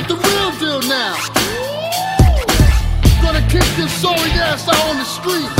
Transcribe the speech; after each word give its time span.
got 0.00 0.08
the 0.08 0.16
real 0.16 0.50
deal 0.58 0.80
now. 0.88 1.14
Gonna 3.22 3.44
kick 3.48 3.66
your 3.76 3.88
sorry 3.88 4.30
ass 4.40 4.68
out 4.68 4.80
on 4.88 4.96
the 4.96 5.04
street. 5.04 5.44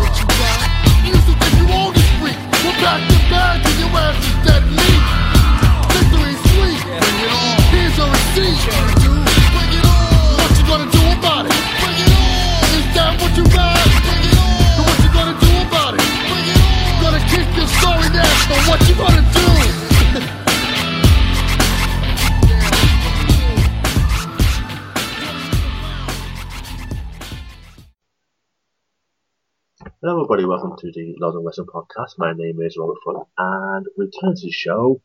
what 0.00 0.12
you 0.20 0.26
got? 0.26 0.58
You 1.04 1.12
used 1.16 1.26
to 1.28 1.34
think 1.40 1.54
you 1.56 1.66
owned 1.72 1.96
the 1.96 2.04
street. 2.16 2.38
Well, 2.60 2.76
pack 2.82 3.00
the 3.08 3.16
bag 3.32 3.64
and 3.64 3.78
your 3.80 3.88
ass 3.96 4.16
is 4.20 4.36
dead 4.44 4.64
meat. 4.68 5.04
Victory 5.92 6.34
sweet. 6.52 6.80
Bring 6.84 7.18
it 7.24 7.32
on. 7.32 7.56
Here's 7.72 7.96
your 7.96 8.10
receipt. 8.12 8.60
What 10.36 10.52
you 10.58 10.64
gonna 10.68 10.90
do 10.92 11.04
about 11.16 11.46
it? 11.48 11.56
Bring 11.80 11.98
it 12.04 12.12
on. 12.12 12.68
Is 12.76 12.88
that 12.96 13.12
what 13.20 13.32
you 13.36 13.44
got? 13.48 13.80
Bring 14.04 14.24
it 14.28 14.36
on. 14.36 14.84
What 14.84 14.98
you 15.00 15.10
gonna 15.16 15.36
do 15.40 15.52
about 15.68 15.92
it? 15.96 16.04
Bring 16.28 16.48
it 16.52 16.60
on. 16.60 17.00
Gonna 17.00 17.22
kick 17.32 17.48
your 17.56 17.68
sorry 17.80 18.08
ass, 18.12 18.40
but 18.48 18.60
what 18.68 18.80
you 18.88 18.94
gonna 18.94 19.24
do? 19.32 19.71
Hello, 30.04 30.20
everybody. 30.20 30.44
Welcome 30.44 30.76
to 30.78 30.90
the 30.90 31.14
London 31.20 31.44
Wrestling 31.44 31.68
Podcast. 31.68 32.18
My 32.18 32.32
name 32.32 32.60
is 32.60 32.76
Robert 32.76 32.96
Fuller, 33.04 33.24
and 33.38 33.86
returning 33.96 34.34
to 34.34 34.46
the 34.46 34.50
show 34.50 35.00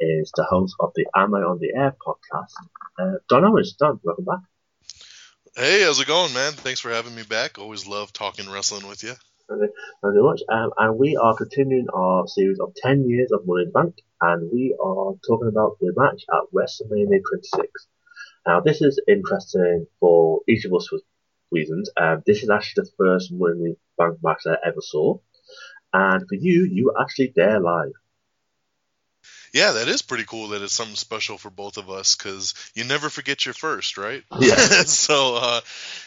is 0.00 0.32
the 0.34 0.42
host 0.42 0.74
of 0.80 0.90
the 0.96 1.06
Am 1.14 1.32
I 1.32 1.42
on 1.42 1.60
the 1.60 1.72
Air 1.76 1.94
podcast, 2.04 2.50
uh, 2.98 3.18
Don 3.28 3.44
Owens. 3.44 3.74
Don, 3.74 4.00
welcome 4.02 4.24
back. 4.24 4.40
Hey, 5.54 5.84
how's 5.84 6.00
it 6.00 6.08
going, 6.08 6.34
man? 6.34 6.54
Thanks 6.54 6.80
for 6.80 6.90
having 6.90 7.14
me 7.14 7.22
back. 7.22 7.56
Always 7.56 7.86
love 7.86 8.12
talking 8.12 8.50
wrestling 8.50 8.88
with 8.88 9.04
you. 9.04 9.14
Thank 9.48 9.60
you 9.62 9.72
very 10.02 10.22
much. 10.24 10.42
Um, 10.48 10.72
and 10.76 10.98
we 10.98 11.16
are 11.16 11.36
continuing 11.36 11.86
our 11.94 12.26
series 12.26 12.58
of 12.58 12.74
10 12.82 13.08
years 13.08 13.30
of 13.30 13.46
Money 13.46 13.62
in 13.62 13.68
the 13.68 13.78
Bank, 13.78 13.94
and 14.22 14.50
we 14.52 14.76
are 14.82 15.12
talking 15.24 15.46
about 15.46 15.76
the 15.78 15.92
match 15.96 16.24
at 16.34 16.42
WrestleMania 16.52 17.20
26. 17.28 17.86
Now, 18.44 18.58
this 18.58 18.82
is 18.82 19.00
interesting 19.06 19.86
for 20.00 20.40
each 20.48 20.64
of 20.64 20.74
us 20.74 20.88
for 20.88 20.98
reasons. 21.52 21.90
Um, 21.96 22.24
this 22.26 22.42
is 22.42 22.50
actually 22.50 22.82
the 22.82 22.90
first 22.98 23.30
Money 23.32 23.76
Bank 24.02 24.18
match 24.22 24.42
that 24.44 24.60
I 24.64 24.68
ever 24.68 24.80
saw. 24.80 25.18
And 25.92 26.26
for 26.28 26.34
you, 26.34 26.64
you 26.64 26.86
were 26.86 27.00
actually 27.00 27.32
there 27.34 27.60
live. 27.60 27.92
Yeah, 29.52 29.72
that 29.72 29.88
is 29.88 30.00
pretty 30.00 30.24
cool 30.24 30.48
that 30.48 30.62
it's 30.62 30.72
something 30.72 30.96
special 30.96 31.36
for 31.36 31.50
both 31.50 31.76
of 31.76 31.90
us 31.90 32.16
because 32.16 32.54
you 32.74 32.84
never 32.84 33.10
forget 33.10 33.44
your 33.44 33.52
first, 33.52 33.98
right? 33.98 34.22
Yeah. 34.40 34.56
so, 34.86 35.36
uh, 35.36 35.60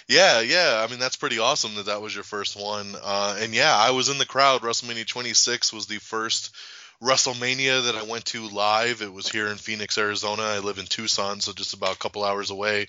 yeah, 0.08 0.42
yeah. 0.42 0.84
I 0.84 0.90
mean, 0.90 1.00
that's 1.00 1.16
pretty 1.16 1.38
awesome 1.38 1.76
that 1.76 1.86
that 1.86 2.02
was 2.02 2.16
your 2.16 2.24
first 2.24 2.60
one. 2.60 2.96
Uh, 3.04 3.38
and 3.40 3.54
yeah, 3.54 3.76
I 3.76 3.92
was 3.92 4.10
in 4.10 4.18
the 4.18 4.26
crowd. 4.26 4.62
WrestleMania 4.62 5.06
26 5.06 5.72
was 5.74 5.86
the 5.86 6.00
first 6.00 6.56
WrestleMania 7.04 7.86
that 7.86 7.96
I 7.96 8.04
went 8.04 8.26
to 8.26 8.48
live. 8.50 9.04
It 9.04 9.14
was 9.14 9.30
here 9.30 9.48
in 9.48 9.58
Phoenix, 9.58 9.98
Arizona. 10.00 10.42
I 10.42 10.60
live 10.60 10.80
in 10.80 10.86
Tucson, 10.86 11.40
so 11.40 11.54
just 11.54 11.76
about 11.76 11.96
a 11.96 12.00
couple 12.00 12.24
hours 12.24 12.50
away. 12.50 12.88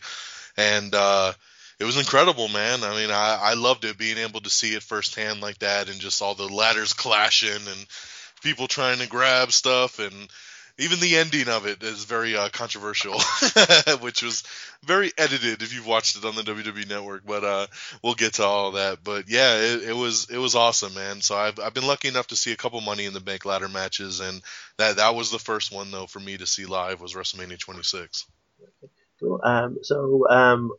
And, 0.56 0.94
uh, 0.94 1.34
it 1.78 1.84
was 1.84 1.98
incredible, 1.98 2.48
man. 2.48 2.82
I 2.82 2.94
mean, 2.94 3.10
I, 3.10 3.38
I 3.40 3.54
loved 3.54 3.84
it 3.84 3.98
being 3.98 4.18
able 4.18 4.40
to 4.40 4.50
see 4.50 4.74
it 4.74 4.82
firsthand 4.82 5.40
like 5.40 5.58
that 5.58 5.88
and 5.88 6.00
just 6.00 6.22
all 6.22 6.34
the 6.34 6.48
ladders 6.48 6.92
clashing 6.94 7.50
and 7.50 7.86
people 8.42 8.68
trying 8.68 8.98
to 8.98 9.08
grab 9.08 9.52
stuff 9.52 9.98
and 9.98 10.28
even 10.78 11.00
the 11.00 11.16
ending 11.16 11.48
of 11.48 11.66
it 11.66 11.82
is 11.82 12.04
very 12.04 12.36
uh, 12.36 12.50
controversial, 12.50 13.18
which 14.00 14.22
was 14.22 14.42
very 14.84 15.10
edited 15.16 15.62
if 15.62 15.74
you've 15.74 15.86
watched 15.86 16.18
it 16.18 16.24
on 16.24 16.34
the 16.34 16.42
WWE 16.42 16.88
Network. 16.88 17.24
But 17.24 17.44
uh, 17.44 17.66
we'll 18.02 18.14
get 18.14 18.34
to 18.34 18.44
all 18.44 18.72
that. 18.72 18.98
But 19.02 19.28
yeah, 19.28 19.56
it, 19.56 19.84
it, 19.84 19.96
was 19.96 20.28
it 20.30 20.36
was 20.36 20.54
awesome, 20.54 20.92
man. 20.94 21.22
So 21.22 21.34
I've 21.34 21.58
I've 21.58 21.72
been 21.72 21.86
lucky 21.86 22.08
enough 22.08 22.26
to 22.28 22.36
see 22.36 22.52
a 22.52 22.56
couple 22.56 22.80
Money 22.82 23.06
in 23.06 23.14
the 23.14 23.20
Bank 23.20 23.46
ladder 23.46 23.68
matches, 23.68 24.20
and 24.20 24.42
that 24.76 24.96
that 24.96 25.14
was 25.14 25.30
the 25.30 25.38
first 25.38 25.72
one 25.72 25.90
though 25.90 26.06
for 26.06 26.20
me 26.20 26.36
to 26.36 26.46
see 26.46 26.66
live 26.66 27.00
was 27.00 27.14
WrestleMania 27.14 27.58
26. 27.58 28.26
Cool. 29.18 29.40
Um, 29.42 29.78
so, 29.82 30.28
um, 30.28 30.72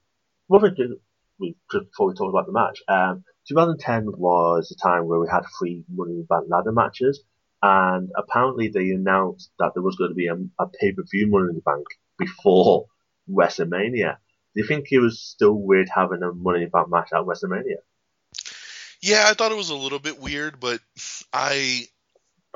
what 0.47 0.61
we 0.61 0.69
just 0.71 0.93
before 1.69 2.07
we 2.07 2.15
talk 2.15 2.29
about 2.29 2.47
the 2.47 2.51
match, 2.51 2.81
um, 2.87 3.23
2010 3.47 4.05
was 4.17 4.69
the 4.69 4.75
time 4.81 5.07
where 5.07 5.19
we 5.19 5.27
had 5.29 5.43
three 5.59 5.83
Money 5.89 6.13
in 6.13 6.17
the 6.19 6.23
Bank 6.23 6.45
ladder 6.49 6.71
matches, 6.71 7.21
and 7.61 8.09
apparently 8.17 8.69
they 8.69 8.89
announced 8.89 9.51
that 9.59 9.71
there 9.73 9.83
was 9.83 9.95
going 9.95 10.11
to 10.11 10.15
be 10.15 10.27
a, 10.27 10.33
a 10.33 10.67
pay-per-view 10.79 11.27
Money 11.27 11.49
in 11.49 11.55
the 11.55 11.61
Bank 11.61 11.85
before 12.17 12.85
WrestleMania. 13.29 14.17
Do 14.55 14.61
you 14.61 14.67
think 14.67 14.87
it 14.91 14.99
was 14.99 15.19
still 15.19 15.53
weird 15.53 15.89
having 15.93 16.23
a 16.23 16.33
Money 16.33 16.59
in 16.59 16.65
the 16.65 16.69
Bank 16.71 16.89
match 16.89 17.09
at 17.13 17.21
WrestleMania? 17.21 17.77
Yeah, 19.01 19.25
I 19.27 19.33
thought 19.33 19.51
it 19.51 19.57
was 19.57 19.69
a 19.69 19.75
little 19.75 19.99
bit 19.99 20.19
weird, 20.19 20.59
but 20.59 20.79
I 21.31 21.85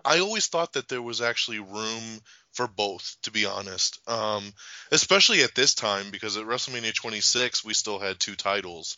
I 0.03 0.19
always 0.19 0.47
thought 0.47 0.73
that 0.73 0.89
there 0.89 1.01
was 1.01 1.21
actually 1.21 1.59
room 1.59 2.21
for 2.61 2.67
both, 2.67 3.17
to 3.23 3.31
be 3.31 3.45
honest. 3.45 3.99
Um, 4.07 4.53
especially 4.91 5.41
at 5.41 5.55
this 5.55 5.73
time, 5.73 6.11
because 6.11 6.37
at 6.37 6.45
WrestleMania 6.45 6.93
26 6.93 7.65
we 7.65 7.73
still 7.73 7.97
had 7.97 8.19
two 8.19 8.35
titles. 8.35 8.97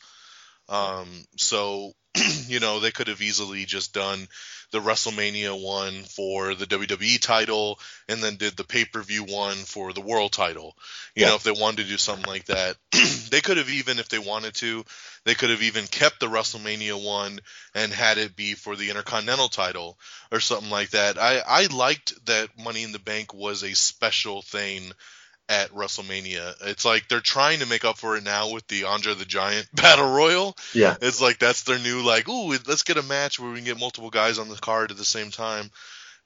Um, 0.70 1.08
so 1.38 1.92
you 2.48 2.60
know 2.60 2.80
they 2.80 2.92
could 2.92 3.08
have 3.08 3.22
easily 3.22 3.66
just 3.66 3.94
done 3.94 4.28
the 4.72 4.80
WrestleMania 4.80 5.62
one 5.64 6.04
for 6.04 6.56
the 6.56 6.66
WWE 6.66 7.22
title 7.22 7.80
and 8.10 8.24
then 8.24 8.38
did 8.38 8.58
the 8.58 8.64
pay 8.64 8.86
per 8.86 9.02
view 9.04 9.24
one 9.24 9.56
for 9.56 9.94
the 9.94 10.02
world 10.02 10.32
title. 10.34 10.76
You 11.16 11.24
Yeah. 11.24 11.30
know, 11.30 11.36
if 11.36 11.44
they 11.44 11.52
wanted 11.52 11.84
to 11.84 11.90
do 11.90 11.98
something 11.98 12.26
like 12.26 12.46
that, 12.46 12.76
they 13.30 13.42
could 13.42 13.58
have 13.58 13.70
even, 13.70 14.00
if 14.00 14.10
they 14.10 14.18
wanted 14.20 14.56
to, 14.56 14.84
they 15.26 15.36
could 15.36 15.52
have 15.52 15.62
even 15.62 15.86
kept 15.86 16.20
the 16.20 16.28
WrestleMania 16.28 17.04
one 17.04 17.40
and 17.76 17.94
had 17.94 18.18
it 18.18 18.36
be 18.36 18.56
for 18.56 18.76
the 18.76 18.90
Intercontinental 18.90 19.48
title 19.50 19.98
or 20.32 20.40
something 20.40 20.72
like 20.72 20.90
that. 20.92 21.20
I, 21.20 21.40
I 21.46 21.66
liked 21.68 22.26
that 22.26 22.50
Money 22.58 22.84
in 22.84 22.92
the 22.92 23.00
Bank 23.00 23.34
was 23.34 23.64
a 23.64 23.76
special 23.76 24.42
thing 24.42 24.92
at 25.50 25.72
WrestleMania. 25.72 26.56
It's 26.68 26.86
like 26.86 27.08
they're 27.08 27.20
trying 27.20 27.60
to 27.60 27.66
make 27.66 27.86
up 27.86 27.98
for 27.98 28.16
it 28.16 28.24
now 28.24 28.52
with 28.52 28.68
the 28.68 28.86
Andre 28.86 29.14
the 29.14 29.26
Giant 29.26 29.68
Battle 29.74 30.12
Royal. 30.12 30.56
Yeah. 30.74 30.96
It's 31.02 31.22
like 31.22 31.40
that's 31.40 31.64
their 31.64 31.80
new 31.80 32.02
like, 32.02 32.30
ooh, 32.30 32.50
let's 32.50 32.84
get 32.84 32.98
a 32.98 33.04
match 33.04 33.40
where 33.40 33.50
we 33.50 33.58
can 33.58 33.66
get 33.66 33.80
multiple 33.80 34.10
guys 34.10 34.40
on 34.40 34.50
the 34.50 34.56
card 34.56 34.92
at 34.92 34.98
the 34.98 35.06
same 35.06 35.32
time, 35.32 35.70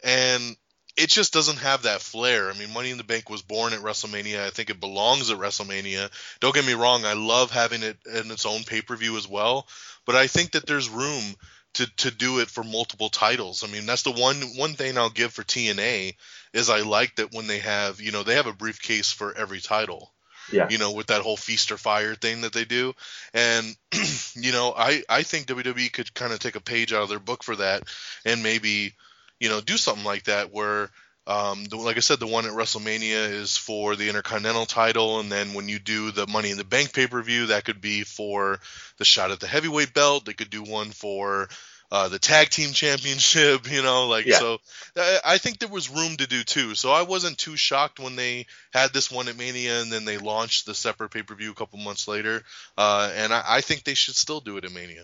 and 0.03 0.55
it 0.95 1.09
just 1.09 1.33
doesn't 1.33 1.59
have 1.59 1.83
that 1.83 2.01
flair. 2.01 2.49
I 2.49 2.57
mean, 2.57 2.73
Money 2.73 2.89
in 2.89 2.97
the 2.97 3.03
Bank 3.03 3.29
was 3.29 3.43
born 3.43 3.73
at 3.73 3.81
WrestleMania. 3.81 4.39
I 4.39 4.49
think 4.49 4.69
it 4.69 4.79
belongs 4.79 5.29
at 5.29 5.37
WrestleMania. 5.37 6.09
Don't 6.39 6.55
get 6.55 6.65
me 6.65 6.73
wrong, 6.73 7.05
I 7.05 7.13
love 7.13 7.51
having 7.51 7.83
it 7.83 7.97
in 8.05 8.31
its 8.31 8.45
own 8.45 8.63
pay 8.63 8.81
per 8.81 8.95
view 8.95 9.17
as 9.17 9.27
well, 9.27 9.67
but 10.05 10.15
I 10.15 10.27
think 10.27 10.51
that 10.51 10.65
there's 10.65 10.89
room 10.89 11.35
to 11.77 11.85
to 11.97 12.11
do 12.11 12.39
it 12.39 12.49
for 12.49 12.63
multiple 12.63 13.09
titles. 13.09 13.63
I 13.63 13.67
mean, 13.67 13.85
that's 13.85 14.03
the 14.03 14.11
one 14.11 14.41
one 14.55 14.73
thing 14.73 14.97
I'll 14.97 15.09
give 15.09 15.33
for 15.33 15.43
TNA 15.43 16.15
is 16.53 16.69
I 16.69 16.81
like 16.81 17.15
that 17.15 17.33
when 17.33 17.47
they 17.47 17.59
have 17.59 18.01
you 18.01 18.11
know 18.11 18.23
they 18.23 18.35
have 18.35 18.47
a 18.47 18.53
briefcase 18.53 19.11
for 19.11 19.35
every 19.35 19.61
title 19.61 20.11
Yeah. 20.51 20.67
you 20.69 20.77
know, 20.77 20.91
with 20.91 21.07
that 21.07 21.21
whole 21.21 21.37
feast 21.37 21.71
or 21.71 21.77
fire 21.77 22.15
thing 22.15 22.41
that 22.41 22.53
they 22.53 22.65
do. 22.65 22.93
And 23.33 23.75
you 24.35 24.51
know, 24.51 24.73
I 24.75 25.03
I 25.09 25.23
think 25.23 25.47
WWE 25.47 25.91
could 25.91 26.13
kind 26.13 26.33
of 26.33 26.39
take 26.39 26.55
a 26.55 26.61
page 26.61 26.93
out 26.93 27.03
of 27.03 27.09
their 27.09 27.19
book 27.19 27.43
for 27.43 27.55
that 27.57 27.83
and 28.25 28.43
maybe 28.43 28.93
you 29.39 29.49
know 29.49 29.61
do 29.61 29.77
something 29.77 30.05
like 30.05 30.23
that 30.23 30.51
where. 30.51 30.89
Um, 31.27 31.65
the, 31.65 31.75
like 31.75 31.97
I 31.97 31.99
said, 31.99 32.19
the 32.19 32.27
one 32.27 32.45
at 32.45 32.53
WrestleMania 32.53 33.31
is 33.31 33.57
for 33.57 33.97
the 33.97 34.07
Intercontinental 34.07 34.65
title, 34.65 35.19
and 35.19 35.29
then 35.29 35.53
when 35.53 35.67
you 35.67 35.77
do 35.77 36.11
the 36.11 36.25
Money 36.25 36.51
in 36.51 36.57
the 36.57 36.63
Bank 36.63 36.93
pay 36.93 37.05
per 37.05 37.21
view, 37.21 37.47
that 37.47 37.65
could 37.65 37.81
be 37.81 38.03
for 38.03 38.59
the 38.97 39.03
shot 39.05 39.31
at 39.31 39.41
the 39.41 39.47
heavyweight 39.47 39.93
belt. 39.93 40.25
They 40.25 40.33
could 40.33 40.49
do 40.49 40.63
one 40.63 40.91
for 40.91 41.49
uh, 41.91 42.07
the 42.07 42.17
tag 42.17 42.49
team 42.49 42.71
championship, 42.71 43.69
you 43.71 43.83
know, 43.83 44.07
like 44.07 44.25
Yeah. 44.25 44.39
so. 44.39 44.57
I, 44.95 45.19
I 45.25 45.37
think 45.37 45.59
there 45.59 45.67
was 45.67 45.89
room 45.89 46.15
to 46.15 46.27
do 46.27 46.43
two, 46.43 46.75
so 46.75 46.91
I 46.91 47.01
wasn't 47.01 47.37
too 47.37 47.57
shocked 47.57 47.99
when 47.99 48.15
they 48.15 48.45
had 48.71 48.93
this 48.93 49.11
one 49.11 49.27
at 49.27 49.37
Mania, 49.37 49.81
and 49.81 49.91
then 49.91 50.05
they 50.05 50.17
launched 50.17 50.65
the 50.65 50.73
separate 50.73 51.09
pay 51.09 51.23
per 51.23 51.35
view 51.35 51.51
a 51.51 51.55
couple 51.55 51.77
months 51.79 52.07
later. 52.07 52.41
Uh, 52.77 53.11
and 53.13 53.33
I, 53.33 53.43
I 53.45 53.61
think 53.61 53.83
they 53.83 53.95
should 53.95 54.15
still 54.15 54.39
do 54.39 54.55
it 54.55 54.63
at 54.63 54.71
Mania. 54.71 55.03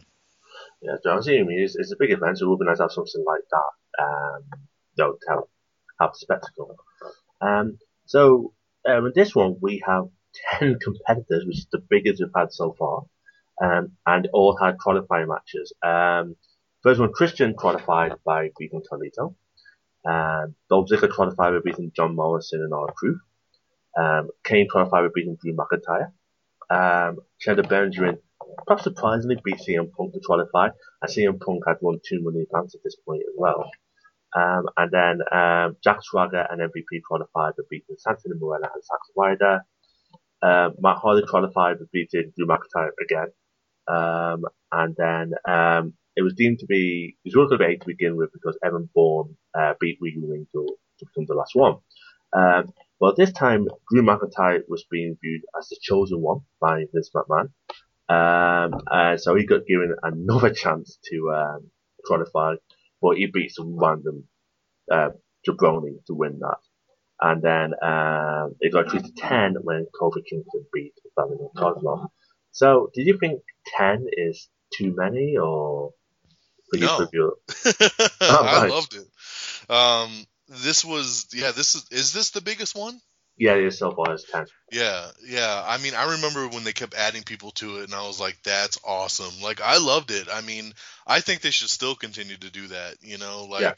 Yeah, 0.82 0.96
so 1.02 1.12
I'm 1.12 1.22
saying, 1.22 1.42
I 1.42 1.48
mean, 1.48 1.60
it's, 1.60 1.76
it's 1.76 1.92
a 1.92 1.98
big 1.98 2.12
event, 2.12 2.38
so 2.38 2.46
it 2.46 2.50
would 2.50 2.60
be 2.60 2.66
nice 2.66 2.78
to 2.78 2.84
have 2.84 2.92
something 2.92 3.24
like 3.26 3.44
that, 3.52 4.04
um, 4.04 4.44
know, 4.98 5.14
to 5.14 5.44
have, 6.00 6.12
spectacle. 6.14 6.76
Um, 7.42 7.78
so, 8.06 8.54
um, 8.88 9.08
in 9.08 9.12
this 9.16 9.36
one, 9.36 9.58
we 9.62 9.84
have 9.86 10.06
10 10.60 10.80
competitors, 10.82 11.46
which 11.46 11.60
is 11.60 11.68
the 11.72 11.84
biggest 11.90 12.22
we've 12.22 12.32
had 12.36 12.52
so 12.52 12.76
far, 12.78 13.04
um, 13.62 13.94
and 14.06 14.28
all 14.34 14.58
had 14.62 14.78
qualifying 14.78 15.28
matches. 15.28 15.74
Um, 15.84 16.36
first 16.82 17.00
one, 17.00 17.14
Christian 17.14 17.54
qualified 17.54 18.14
by 18.26 18.50
beating 18.58 18.82
Toledo. 18.88 19.36
Um, 20.06 20.56
Dolph 20.70 20.90
Ziggler 20.90 21.14
qualified 21.14 21.54
by 21.54 21.60
beating 21.64 21.92
John 21.96 22.16
Morrison 22.16 22.62
and 22.62 22.74
our 22.74 22.92
crew. 22.92 23.20
Um, 23.98 24.30
Kane 24.44 24.68
qualified 24.70 25.04
by 25.04 25.10
beating 25.14 25.38
Drew 25.42 25.56
McIntyre. 25.56 26.12
Um, 26.70 27.20
Shelton 27.38 27.68
Benjamin, 27.68 28.18
perhaps 28.66 28.84
surprisingly, 28.84 29.38
beat 29.44 29.58
CM 29.58 29.92
Punk 29.92 30.14
to 30.14 30.20
qualify, 30.26 30.70
and 31.02 31.12
CM 31.12 31.40
Punk 31.40 31.64
had 31.68 31.78
won 31.82 32.00
two 32.04 32.22
money 32.22 32.42
advance 32.42 32.76
at 32.76 32.82
this 32.84 32.96
point 33.06 33.22
as 33.22 33.36
well. 33.38 33.70
Um, 34.36 34.66
and 34.78 34.92
then 34.92 35.20
um, 35.32 35.78
Jack 35.84 36.00
Swagger 36.02 36.48
and 36.50 36.62
MVP 36.62 37.02
qualified 37.08 37.54
by 37.58 37.64
beating 37.70 37.96
Santino 37.96 38.40
Marella 38.40 38.70
and 38.74 38.84
Zack 38.84 39.00
Ryder. 39.16 39.62
Um, 40.42 40.76
Matt 40.80 40.98
Hardy 40.98 41.26
qualified 41.28 41.80
by 41.80 41.86
beating 41.92 42.32
Drew 42.36 42.48
McIntyre 42.48 42.90
again. 43.02 43.28
Um, 43.88 44.46
and 44.72 44.96
then 44.98 45.32
um, 45.48 45.94
it 46.16 46.22
was 46.24 46.34
deemed 46.34 46.60
to 46.60 46.66
be, 46.66 47.18
it 47.24 47.36
was 47.36 47.50
going 47.50 47.60
to 47.60 47.66
be 47.66 47.72
eight 47.72 47.82
to 47.82 47.88
begin 47.88 48.16
with 48.18 48.32
because 48.34 48.58
Evan 48.64 48.90
Bourne 48.94 49.36
uh, 49.58 49.74
beat 49.80 49.98
Regan 50.02 50.28
Ring 50.28 50.48
to, 50.54 50.68
to 51.00 51.06
become 51.06 51.26
the 51.28 51.36
last 51.36 51.56
one. 51.56 51.78
Um, 52.34 52.74
But 53.00 53.18
this 53.18 53.34
time, 53.34 53.68
Drew 53.92 54.02
McIntyre 54.02 54.62
was 54.70 54.86
being 54.90 55.18
viewed 55.22 55.42
as 55.58 55.68
the 55.70 55.78
chosen 55.82 56.22
one 56.22 56.40
by 56.62 56.86
Vince 56.94 57.12
McMahon. 57.14 57.50
Um, 58.10 58.80
and 58.90 59.20
so 59.20 59.36
he 59.36 59.46
got 59.46 59.66
given 59.66 59.96
another 60.04 60.50
chance 60.64 61.00
to 61.10 61.32
um, 61.32 61.72
qualify, 62.06 62.56
but 63.04 63.18
he 63.18 63.28
beat 63.28 63.54
some 63.54 63.78
random 63.80 64.26
uh, 64.92 65.10
jabroni 65.48 66.04
to 66.08 66.16
win 66.16 66.40
that. 66.42 66.58
And 67.22 67.42
then 67.42 67.74
um, 67.84 68.56
it 68.62 68.74
got 68.74 68.90
to 68.92 69.02
10 69.18 69.56
when 69.64 69.88
Kofi 70.02 70.24
Kingston 70.30 70.66
beat 70.74 70.94
Vladimir 71.16 71.50
Kozlov. 71.58 72.08
So, 72.52 72.92
did 72.94 73.08
you 73.08 73.18
think 73.20 73.42
10 73.78 74.08
is 74.14 74.50
too 74.78 74.94
many, 74.98 75.38
or 75.38 75.92
for 76.70 76.78
you 76.78 76.90
No. 76.90 76.98
review 76.98 77.36
I 78.22 78.60
right. 78.62 78.66
loved 78.66 78.96
it. 78.96 79.08
Um, 79.72 80.26
this 80.50 80.86
was 80.86 81.28
yeah. 81.34 81.52
This 81.52 81.76
is 81.76 81.88
is 81.92 82.14
this 82.14 82.32
the 82.32 82.42
biggest 82.42 82.76
one? 82.76 83.00
Yeah, 83.38 83.70
so 83.70 83.92
far 83.92 84.14
as 84.14 84.24
10. 84.26 84.46
Yeah, 84.72 85.10
yeah. 85.26 85.64
I 85.66 85.78
mean, 85.80 85.96
I 85.96 86.12
remember 86.14 86.48
when 86.48 86.64
they 86.64 86.74
kept 86.74 86.94
adding 86.94 87.24
people 87.24 87.52
to 87.52 87.80
it, 87.80 87.86
and 87.86 87.96
I 87.96 88.06
was 88.08 88.20
like, 88.20 88.38
"That's 88.44 88.78
awesome!" 88.84 89.42
Like, 89.42 89.60
I 89.60 89.78
loved 89.78 90.12
it. 90.12 90.28
I 90.32 90.42
mean, 90.42 90.74
I 91.08 91.20
think 91.20 91.42
they 91.42 91.52
should 91.52 91.70
still 91.70 91.96
continue 91.96 92.38
to 92.38 92.50
do 92.52 92.68
that. 92.68 92.98
You 93.02 93.18
know, 93.18 93.46
like, 93.46 93.62
Yeah. 93.62 93.74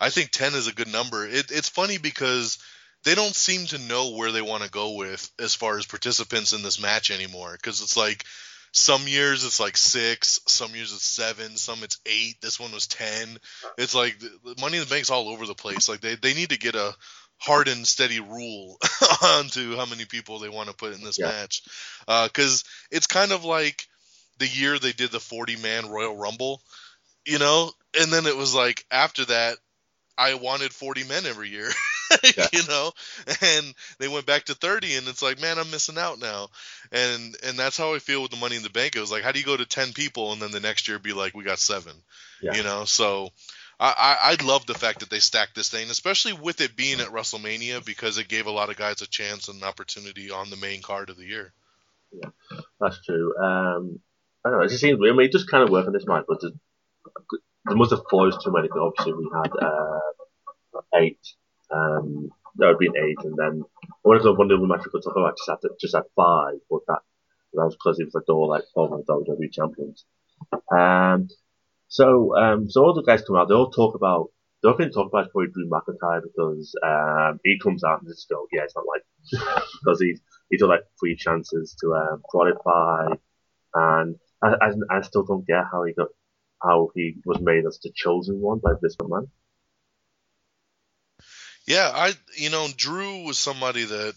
I 0.00 0.10
think 0.10 0.30
ten 0.30 0.54
is 0.54 0.66
a 0.66 0.74
good 0.74 0.88
number. 0.88 1.26
It, 1.26 1.50
it's 1.50 1.68
funny 1.68 1.98
because 1.98 2.58
they 3.04 3.14
don't 3.14 3.34
seem 3.34 3.66
to 3.66 3.78
know 3.78 4.10
where 4.10 4.32
they 4.32 4.42
want 4.42 4.64
to 4.64 4.70
go 4.70 4.94
with 4.94 5.30
as 5.38 5.54
far 5.54 5.78
as 5.78 5.86
participants 5.86 6.52
in 6.52 6.62
this 6.62 6.80
match 6.80 7.10
anymore. 7.12 7.52
Because 7.52 7.80
it's 7.82 7.96
like 7.96 8.24
some 8.72 9.06
years 9.06 9.44
it's 9.44 9.60
like 9.60 9.76
six, 9.76 10.40
some 10.46 10.74
years 10.74 10.92
it's 10.92 11.04
seven, 11.06 11.56
some 11.56 11.82
it's 11.84 11.98
eight. 12.04 12.40
This 12.42 12.58
one 12.60 12.72
was 12.72 12.86
ten. 12.88 13.38
It's 13.78 13.94
like 13.94 14.18
the- 14.18 14.38
the 14.44 14.60
Money 14.60 14.78
in 14.78 14.82
the 14.84 14.90
Bank's 14.90 15.10
all 15.10 15.28
over 15.28 15.46
the 15.46 15.54
place. 15.54 15.88
Like 15.88 16.00
they 16.00 16.16
they 16.16 16.34
need 16.34 16.50
to 16.50 16.58
get 16.58 16.74
a 16.74 16.94
hard 17.38 17.68
and 17.68 17.86
steady 17.86 18.20
rule 18.20 18.78
onto 19.22 19.76
how 19.76 19.86
many 19.86 20.04
people 20.04 20.38
they 20.38 20.48
want 20.48 20.68
to 20.68 20.74
put 20.74 20.94
in 20.94 21.02
this 21.02 21.18
Yeah. 21.18 21.26
match. 21.26 21.62
Uh, 22.08 22.26
because 22.26 22.64
it's 22.90 23.06
kind 23.06 23.32
of 23.32 23.44
like 23.44 23.86
the 24.38 24.46
year 24.48 24.78
they 24.78 24.92
did 24.92 25.10
the 25.10 25.20
40 25.20 25.56
man 25.56 25.88
Royal 25.88 26.16
Rumble, 26.16 26.62
you 27.24 27.38
know? 27.38 27.70
And 28.00 28.12
then 28.12 28.26
it 28.26 28.36
was 28.36 28.54
like 28.54 28.84
after 28.90 29.24
that, 29.26 29.58
I 30.18 30.34
wanted 30.34 30.72
40 30.72 31.04
men 31.04 31.26
every 31.26 31.50
year, 31.50 31.68
Yeah. 32.36 32.46
you 32.52 32.62
know? 32.68 32.92
And 33.42 33.74
they 33.98 34.08
went 34.08 34.24
back 34.26 34.44
to 34.44 34.54
30 34.54 34.94
and 34.96 35.08
it's 35.08 35.22
like, 35.22 35.40
man, 35.40 35.58
I'm 35.58 35.70
missing 35.70 35.98
out 35.98 36.18
now. 36.18 36.48
And 36.90 37.36
and 37.44 37.58
that's 37.58 37.76
how 37.76 37.94
I 37.94 37.98
feel 37.98 38.22
with 38.22 38.30
the 38.30 38.38
Money 38.38 38.56
in 38.56 38.62
the 38.62 38.70
Bank. 38.70 38.96
It 38.96 39.00
was 39.00 39.12
like, 39.12 39.22
how 39.22 39.32
do 39.32 39.38
you 39.38 39.44
go 39.44 39.56
to 39.56 39.66
10 39.66 39.92
people 39.92 40.32
and 40.32 40.40
then 40.40 40.52
the 40.52 40.60
next 40.60 40.88
year 40.88 40.98
be 40.98 41.12
like, 41.12 41.34
we 41.34 41.44
got 41.44 41.58
seven? 41.58 41.92
Yeah. 42.40 42.54
You 42.54 42.62
know? 42.62 42.84
So 42.86 43.30
I, 43.78 44.36
I, 44.40 44.44
love 44.44 44.64
the 44.64 44.74
fact 44.74 45.00
that 45.00 45.10
they 45.10 45.18
stacked 45.18 45.54
this 45.54 45.68
thing, 45.68 45.90
especially 45.90 46.32
with 46.32 46.62
it 46.62 46.76
being 46.76 47.00
at 47.00 47.08
WrestleMania, 47.08 47.84
because 47.84 48.16
it 48.16 48.26
gave 48.26 48.46
a 48.46 48.50
lot 48.50 48.70
of 48.70 48.76
guys 48.76 49.02
a 49.02 49.06
chance 49.06 49.48
and 49.48 49.60
an 49.60 49.68
opportunity 49.68 50.30
on 50.30 50.48
the 50.48 50.56
main 50.56 50.80
card 50.80 51.10
of 51.10 51.18
the 51.18 51.26
year. 51.26 51.52
Yeah, 52.10 52.30
that's 52.80 53.04
true. 53.04 53.36
Um, 53.36 54.00
I 54.44 54.50
don't 54.50 54.58
know. 54.58 54.64
It 54.64 54.70
just 54.70 54.80
seems. 54.80 54.98
I 54.98 55.12
mean, 55.12 55.26
it 55.26 55.32
just 55.32 55.50
kind 55.50 55.62
of 55.62 55.68
worked 55.68 55.92
this 55.92 56.06
match, 56.06 56.24
but 56.26 56.40
there 56.40 57.76
must 57.76 57.90
have 57.90 58.04
closed 58.04 58.40
too 58.42 58.52
many. 58.52 58.68
Obviously, 58.70 59.12
we 59.12 59.28
had 59.34 59.52
uh, 59.60 60.80
eight. 60.94 61.20
Um, 61.70 62.30
there 62.54 62.68
had 62.68 62.78
been 62.78 62.96
eight, 62.96 63.18
and 63.24 63.36
then 63.36 63.62
I 63.82 63.92
wanted 64.04 64.22
to 64.22 64.32
one 64.32 64.50
of 64.50 64.60
the 64.60 64.66
match 64.66 64.86
we 64.86 64.90
could 64.90 65.02
talk 65.02 65.16
about 65.16 65.36
just 65.36 65.50
had 65.50 65.70
just 65.78 65.94
had 65.94 66.04
five, 66.14 66.54
but 66.70 66.80
that 66.86 67.00
that 67.52 67.64
was 67.64 67.74
because 67.74 67.98
it 67.98 68.04
was 68.04 68.14
like 68.14 68.28
all 68.28 68.48
like 68.48 68.64
former 68.72 69.02
WWE 69.02 69.52
champions. 69.52 70.04
Um, 70.70 71.28
so 71.88 72.36
um, 72.36 72.68
so 72.70 72.84
all 72.84 72.94
the 72.94 73.02
guys 73.02 73.22
come 73.22 73.36
out. 73.36 73.48
They 73.48 73.54
all 73.54 73.70
talk 73.70 73.94
about. 73.94 74.30
The 74.62 74.68
only 74.68 74.84
thing 74.84 74.92
to 74.92 74.94
talk 74.94 75.08
about 75.08 75.26
is 75.26 75.32
probably 75.32 75.52
Drew 75.52 75.68
McIntyre 75.68 76.22
because 76.22 76.74
um, 76.84 77.38
he 77.44 77.58
comes 77.58 77.84
out 77.84 78.00
and 78.00 78.08
just 78.08 78.28
go, 78.28 78.46
yeah, 78.52 78.62
it's 78.64 78.74
not 78.74 78.86
like 78.86 79.02
because 79.84 80.00
he's 80.00 80.20
he 80.50 80.56
took 80.56 80.68
like 80.68 80.84
three 80.98 81.16
chances 81.16 81.76
to 81.80 81.94
um, 81.94 82.20
qualify, 82.24 83.08
and 83.74 84.16
I, 84.42 84.48
I, 84.60 84.98
I 84.98 85.00
still 85.02 85.24
don't 85.24 85.46
get 85.46 85.64
how 85.70 85.84
he 85.84 85.92
got 85.92 86.08
how 86.62 86.90
he 86.94 87.16
was 87.24 87.40
made 87.40 87.66
as 87.66 87.78
the 87.82 87.92
chosen 87.94 88.40
one 88.40 88.58
by 88.58 88.72
this 88.80 88.96
man. 89.06 89.28
Yeah, 91.66 91.90
I 91.92 92.12
you 92.36 92.50
know 92.50 92.66
Drew 92.76 93.24
was 93.24 93.38
somebody 93.38 93.84
that 93.84 94.14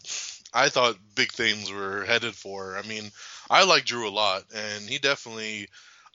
I 0.54 0.69
thought 0.69 0.98
big 1.15 1.31
things 1.31 1.72
were 1.72 2.06
headed 2.06 2.36
for. 2.36 2.77
I 2.77 2.88
mean, 2.88 3.12
I 3.50 3.65
like 3.65 3.86
Drew 3.86 4.07
a 4.07 4.10
lot, 4.10 4.44
and 4.56 4.88
he 4.88 5.00
definitely. 5.00 5.68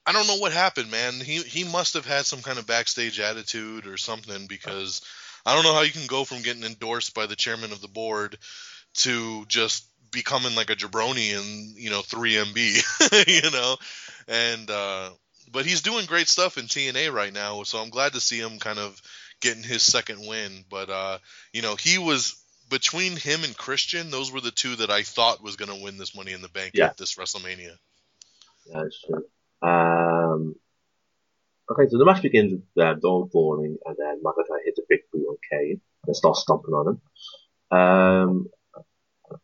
I 0.07 0.13
don't 0.13 0.27
know 0.27 0.37
what 0.37 0.53
happened, 0.53 0.91
man. 0.91 1.15
He 1.15 1.39
he 1.43 1.65
must 1.65 1.95
have 1.95 2.07
had 2.07 2.27
some 2.27 2.43
kind 2.43 2.59
of 2.59 2.67
backstage 2.67 3.21
attitude 3.21 3.87
or 3.87 3.97
something 3.97 4.47
because 4.47 5.01
I 5.47 5.55
don't 5.55 5.65
know 5.65 5.75
how 5.75 5.83
you 5.83 5.93
can 5.93 6.07
go 6.07 6.25
from 6.25 6.43
getting 6.43 6.65
endorsed 6.65 7.15
by 7.15 7.27
the 7.27 7.37
chairman 7.37 7.73
of 7.73 7.81
the 7.81 7.89
board 7.89 8.37
to 8.95 9.45
just 9.47 9.87
becoming 10.11 10.55
like 10.55 10.71
a 10.71 10.77
jabroni 10.77 11.31
in 11.31 11.75
you 11.77 11.91
know 11.91 12.01
3MB, 12.01 13.45
you 13.45 13.51
know, 13.51 13.77
and 14.29 14.71
uh, 14.71 15.11
but 15.51 15.67
he's 15.67 15.83
doing 15.83 16.07
great 16.07 16.29
stuff 16.29 16.59
in 16.59 16.65
TNA 16.65 17.13
right 17.13 17.33
now, 17.33 17.63
so 17.63 17.79
I'm 17.79 17.91
glad 17.91 18.13
to 18.13 18.21
see 18.21 18.39
him 18.39 18.59
kind 18.59 18.79
of 18.79 19.01
getting 19.41 19.63
his 19.63 19.83
second 19.83 20.27
win. 20.27 20.65
But 20.71 20.91
uh, 20.91 21.19
you 21.53 21.63
know, 21.63 21.77
he 21.77 21.99
was 21.99 22.37
between 22.71 23.17
him 23.17 23.45
and 23.45 23.57
Christian. 23.57 24.11
Those 24.11 24.33
were 24.33 24.41
the 24.41 24.51
two 24.51 24.77
that 24.77 24.91
I 24.91 25.03
thought 25.03 25.43
was 25.43 25.57
going 25.57 25.71
to 25.77 25.83
win 25.83 25.97
this 25.99 26.17
Money 26.17 26.33
in 26.33 26.43
the 26.43 26.49
Bank 26.49 26.73
Yeah. 26.75 26.87
at 26.87 26.97
this 26.97 27.17
WrestleMania. 27.17 27.77
Yeah, 28.67 28.85
true. 29.07 29.25
Um, 29.65 30.55
okay, 31.71 31.89
so 31.89 31.99
the 31.99 32.05
match 32.05 32.23
begins 32.23 32.53
with 32.53 32.85
uh, 32.85 32.95
Dawn 32.95 33.31
falling, 33.31 33.79
and 33.85 33.97
then 33.99 34.21
McIntyre 34.23 34.65
hits 34.65 34.79
a 34.79 34.83
big 34.89 35.01
boot 35.13 35.27
on 35.27 35.37
Kane 35.51 35.81
and 36.07 36.17
starts 36.17 36.41
stomping 36.41 36.75
on 36.75 36.89
him. 36.89 37.79
Um, 37.79 38.47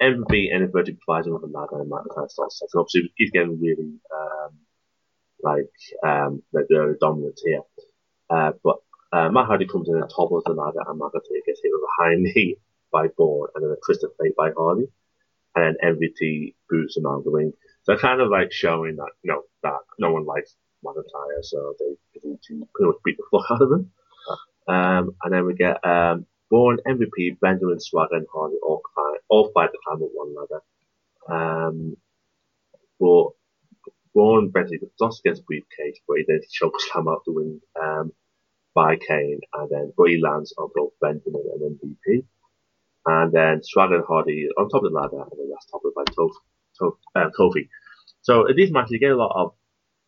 MVP 0.01 0.55
and 0.55 0.71
Virgil 0.73 0.97
provides 1.05 1.27
him 1.27 1.35
with 1.35 1.43
a 1.43 1.47
ladder, 1.47 1.81
and 1.81 1.91
McIntyre 1.91 2.31
starts 2.31 2.59
setting 2.59 2.81
up. 2.81 2.87
So 2.91 3.01
he's 3.17 3.31
getting 3.31 3.61
really 3.61 3.95
um, 4.15 4.59
like 5.43 5.73
um, 6.07 6.43
like 6.53 6.67
very 6.71 6.97
dominant 7.01 7.41
here. 7.45 7.63
Uh, 8.29 8.53
but 8.63 8.77
uh, 9.13 9.31
Matt 9.31 9.47
Hardy 9.47 9.67
comes 9.67 9.89
in 9.89 9.97
and 9.97 10.11
topples 10.11 10.45
the 10.45 10.53
ladder, 10.53 10.81
and 10.87 11.01
McIntyre 11.01 11.47
gets 11.47 11.61
hit 11.63 11.73
with 11.73 11.83
a 11.83 12.03
high 12.03 12.15
knee 12.17 12.57
by 12.93 13.07
Bourne, 13.17 13.51
and 13.55 13.65
then 13.65 13.73
a 13.73 13.77
twisted 13.85 14.11
fate 14.21 14.37
by 14.37 14.51
Hardy, 14.57 14.87
and 15.57 15.77
then 15.81 15.97
MVP 15.97 16.55
boots 16.69 16.97
him 16.97 17.07
out 17.07 17.19
of 17.19 17.25
the 17.25 17.31
ring. 17.31 17.53
So 17.91 17.97
kind 17.97 18.21
of 18.21 18.29
like 18.31 18.53
showing 18.53 18.97
that 18.97 19.11
you 19.23 19.33
know 19.33 19.43
that 19.63 19.79
no 19.99 20.13
one 20.13 20.25
likes 20.25 20.55
McIntyre, 20.85 21.43
so 21.43 21.75
they 21.79 22.21
need 22.29 22.39
to 22.49 22.69
pretty 22.75 22.87
much 22.87 22.97
beat 23.05 23.17
the 23.17 23.25
fuck 23.31 23.51
out 23.51 23.63
of 23.63 23.73
him. 23.73 23.91
Um, 24.69 25.17
and 25.25 25.33
then 25.33 25.47
we 25.47 25.55
get 25.55 25.85
um, 25.85 26.27
Bourne, 26.51 26.79
MVP, 26.87 27.41
Benjamin 27.41 27.81
Swagger, 27.81 28.17
and 28.17 28.27
Hardy 28.33 28.57
all 28.63 28.81
climb, 28.95 29.17
all 29.29 29.51
fight 29.53 29.71
to 29.73 29.79
climb 29.85 30.03
up 30.03 30.09
one 30.13 30.35
ladder. 30.35 30.63
Um, 31.29 31.97
but 32.99 33.31
Bourne 34.15 34.51
basically 34.51 34.89
against 35.01 35.41
a 35.41 35.45
briefcase, 35.45 35.99
but 36.07 36.19
he 36.19 36.25
then 36.29 36.41
choke 36.51 36.81
slam 36.81 37.09
out 37.09 37.23
the 37.27 37.33
ring 37.33 37.61
um, 37.81 38.13
by 38.75 38.97
Kane, 38.97 39.41
and 39.55 39.71
then 39.71 39.93
but 39.97 40.11
he 40.11 40.21
lands 40.21 40.55
on 40.59 40.71
both 40.75 40.93
Benjamin 41.01 41.43
and 41.55 41.79
MVP. 41.79 42.25
And 43.07 43.33
then 43.33 43.63
Swagger 43.63 43.97
and 43.97 44.05
Hardy 44.07 44.49
on 44.59 44.69
top 44.69 44.85
of 44.85 44.93
the 44.93 44.97
ladder, 44.97 45.23
and 45.23 45.33
then 45.39 45.51
that's 45.51 45.67
topped 45.67 45.87
by 45.97 46.05
Tof, 46.05 46.31
Tof, 46.81 46.97
uh, 47.17 47.31
Kofi. 47.37 47.69
So 48.31 48.47
in 48.47 48.55
these 48.55 48.71
matches, 48.71 48.93
you 48.93 49.01
get 49.01 49.11
a 49.11 49.17
lot 49.17 49.33
of. 49.35 49.55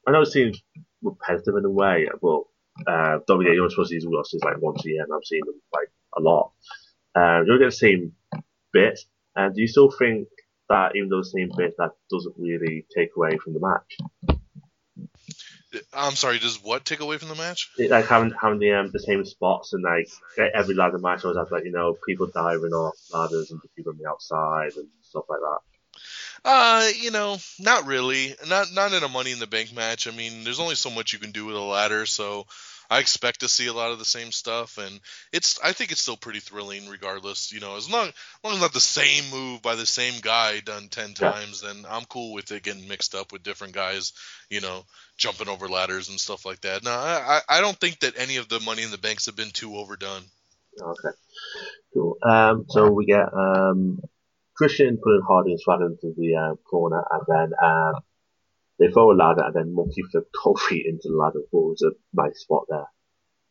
I 0.07 0.13
know 0.13 0.21
it 0.21 0.27
seems 0.27 0.63
repetitive 1.03 1.57
in 1.57 1.65
a 1.65 1.71
way, 1.71 2.09
but 2.21 2.43
uh, 2.87 3.19
WWE 3.29 3.59
only 3.59 3.71
supposed 3.71 3.89
to 3.89 3.97
use 3.97 4.07
wrestlers 4.07 4.45
like 4.45 4.63
once 4.63 4.87
a 4.87 4.91
year, 4.91 5.03
and 5.03 5.13
I've 5.13 5.25
seen 5.25 5.41
them 5.45 5.61
like 5.73 5.89
a 6.17 6.21
lot. 6.21 6.53
Um, 7.17 7.47
you'll 7.47 7.59
get 7.59 7.65
the 7.65 7.73
same 7.73 8.13
bits. 8.73 9.07
And 9.35 9.53
do 9.57 9.61
you 9.61 9.67
still 9.67 9.91
think 9.91 10.29
that 10.69 10.95
even 10.95 11.09
though 11.09 11.19
the 11.19 11.25
same 11.25 11.51
bit, 11.57 11.75
that 11.79 11.91
doesn't 12.13 12.37
really 12.39 12.87
take 12.97 13.11
away 13.17 13.39
from 13.39 13.55
the 13.55 13.61
match? 13.61 13.99
I'm 15.93 16.15
sorry, 16.15 16.39
does 16.39 16.63
what 16.63 16.85
take 16.85 17.01
away 17.01 17.19
from 17.19 17.29
the 17.29 17.35
match? 17.35 17.73
It, 17.77 17.91
like 17.91 18.07
having 18.07 18.35
having 18.41 18.61
the 18.61 18.71
um, 18.71 18.91
the 18.93 19.01
same 19.01 19.25
spots 19.25 19.73
and 19.73 19.83
like 19.83 20.09
every 20.55 20.77
ladder 20.77 20.99
match 20.99 21.25
always 21.25 21.39
has 21.39 21.51
like 21.51 21.65
you 21.65 21.73
know 21.73 21.97
people 22.07 22.29
diving 22.29 22.73
off 22.73 22.95
ladders 23.13 23.51
and 23.51 23.61
people 23.75 23.91
on 23.91 23.99
the 23.99 24.09
outside 24.09 24.77
and 24.77 24.87
stuff 25.01 25.25
like 25.29 25.41
that. 25.41 25.59
Uh, 26.45 26.89
you 27.01 27.11
know, 27.11 27.39
not 27.61 27.87
really. 27.87 28.35
Not 28.49 28.73
not 28.73 28.93
in 28.93 29.03
a 29.05 29.09
Money 29.09 29.31
in 29.33 29.39
the 29.39 29.47
Bank 29.47 29.73
match. 29.75 30.09
I 30.09 30.11
mean, 30.11 30.45
there's 30.45 30.61
only 30.61 30.75
so 30.75 30.91
much 30.91 31.13
you 31.13 31.19
can 31.19 31.31
do 31.31 31.47
with 31.47 31.57
a 31.57 31.61
ladder, 31.61 32.05
so 32.07 32.47
I 32.91 32.99
expect 32.99 33.41
to 33.41 33.49
see 33.49 33.69
a 33.69 33.73
lot 33.73 33.93
of 33.93 33.99
the 34.01 34.05
same 34.05 34.33
stuff, 34.33 34.77
and 34.77 35.01
it's 35.33 35.59
I 35.63 35.73
think 35.73 35.93
it's 35.93 36.03
still 36.03 36.17
pretty 36.17 36.41
thrilling, 36.41 36.89
regardless. 36.89 37.53
You 37.53 37.61
know, 37.61 37.77
as 37.77 37.89
long 37.89 38.09
as 38.09 38.15
long 38.43 38.55
as 38.55 38.61
not 38.61 38.73
the 38.73 38.81
same 38.81 39.31
move 39.31 39.63
by 39.63 39.77
the 39.77 39.87
same 39.87 40.21
guy 40.21 40.61
done 40.61 40.89
ten 40.89 41.15
Yeah. 41.21 41.33
times, 41.33 41.61
then 41.63 41.87
I'm 41.89 42.05
cool 42.07 42.33
with 42.33 42.51
it 42.51 42.65
getting 42.65 42.89
mixed 42.89 43.15
up 43.15 43.33
with 43.33 43.45
different 43.45 43.75
guys. 43.75 44.13
You 44.51 44.61
know, 44.61 44.85
jumping 45.17 45.49
over 45.49 45.69
ladders 45.69 46.09
and 46.09 46.19
stuff 46.21 46.45
like 46.45 46.61
that. 46.63 46.83
No, 46.83 46.91
I 46.91 47.41
I 47.49 47.61
don't 47.61 47.79
think 47.79 48.01
that 48.01 48.19
any 48.19 48.37
of 48.37 48.49
the 48.49 48.59
Money 48.61 48.83
in 48.83 48.91
the 48.91 48.99
Banks 48.99 49.27
have 49.27 49.37
been 49.37 49.53
too 49.53 49.77
overdone. 49.77 50.25
Okay, 50.81 51.17
cool. 51.95 52.19
Um, 52.23 52.67
so 52.69 52.91
we 52.91 53.07
get 53.07 53.33
um 53.33 54.01
Christian 54.57 54.99
putting 55.03 55.23
Hardy 55.27 55.53
and 55.53 55.61
Swagger 55.61 55.87
into 55.87 56.15
the 56.17 56.37
um, 56.37 56.57
corner, 56.69 57.05
and 57.11 57.23
then 57.29 57.53
um 57.63 57.95
they 58.79 58.91
throw 58.91 59.13
a 59.13 59.15
ladder, 59.15 59.45
and 59.45 59.55
then 59.55 59.75
monkey 59.75 60.03
flip 60.11 60.29
Kofi 60.33 60.85
into 60.87 61.09
the 61.09 61.17
ladder. 61.17 61.41
What 61.51 61.71
was 61.71 61.83
a 61.83 61.93
nice 62.13 62.41
spot 62.41 62.65
there. 62.69 62.87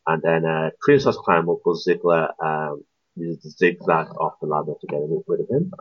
And 0.07 0.21
then 0.21 0.45
uh, 0.45 0.71
Chris 0.81 1.05
has 1.05 1.15
climbed 1.15 1.47
up, 1.47 1.59
but 1.63 1.75
Ziggler 1.75 2.31
um, 2.43 2.83
uses 3.15 3.43
the 3.43 3.49
zigzag 3.51 4.07
off 4.17 4.39
the 4.41 4.47
ladder 4.47 4.73
to 4.79 4.87
get 4.87 4.99
rid 5.27 5.39
of 5.41 5.49
him. 5.49 5.71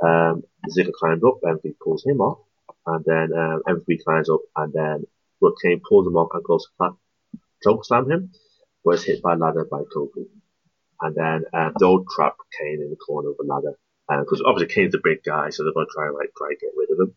Um, 0.00 0.42
Ziggler 0.70 0.92
climbs 0.92 1.24
up, 1.24 1.40
MVP 1.44 1.74
pulls 1.82 2.04
him 2.06 2.20
off, 2.20 2.38
and 2.86 3.04
then 3.04 3.32
um, 3.36 3.62
MVP 3.68 4.04
climbs 4.04 4.30
up, 4.30 4.40
and 4.56 4.72
then 4.72 5.04
Brooke 5.40 5.58
Kane 5.62 5.80
pulls 5.86 6.06
him 6.06 6.16
off 6.16 6.30
and 6.34 6.44
goes 6.44 6.66
to 6.80 6.90
choke 7.62 7.84
slam 7.84 8.10
him, 8.10 8.32
but 8.84 8.94
is 8.94 9.04
hit 9.04 9.22
by 9.22 9.34
ladder 9.34 9.66
by 9.70 9.82
Kofi. 9.94 10.26
And 11.00 11.14
then 11.14 11.44
um, 11.52 11.74
they'll 11.78 12.04
trap 12.04 12.36
Kane 12.58 12.80
in 12.82 12.90
the 12.90 12.96
corner 12.96 13.30
of 13.30 13.36
the 13.38 13.44
ladder, 13.44 13.76
because 14.08 14.40
um, 14.40 14.46
obviously 14.46 14.74
Kane's 14.74 14.94
a 14.94 15.00
big 15.02 15.22
guy, 15.22 15.50
so 15.50 15.62
they're 15.62 15.72
going 15.72 15.86
to 15.86 15.92
try 15.94 16.06
and 16.06 16.14
like 16.14 16.32
try 16.36 16.48
and 16.48 16.60
get 16.60 16.70
rid 16.76 16.90
of 16.90 17.00
him. 17.00 17.14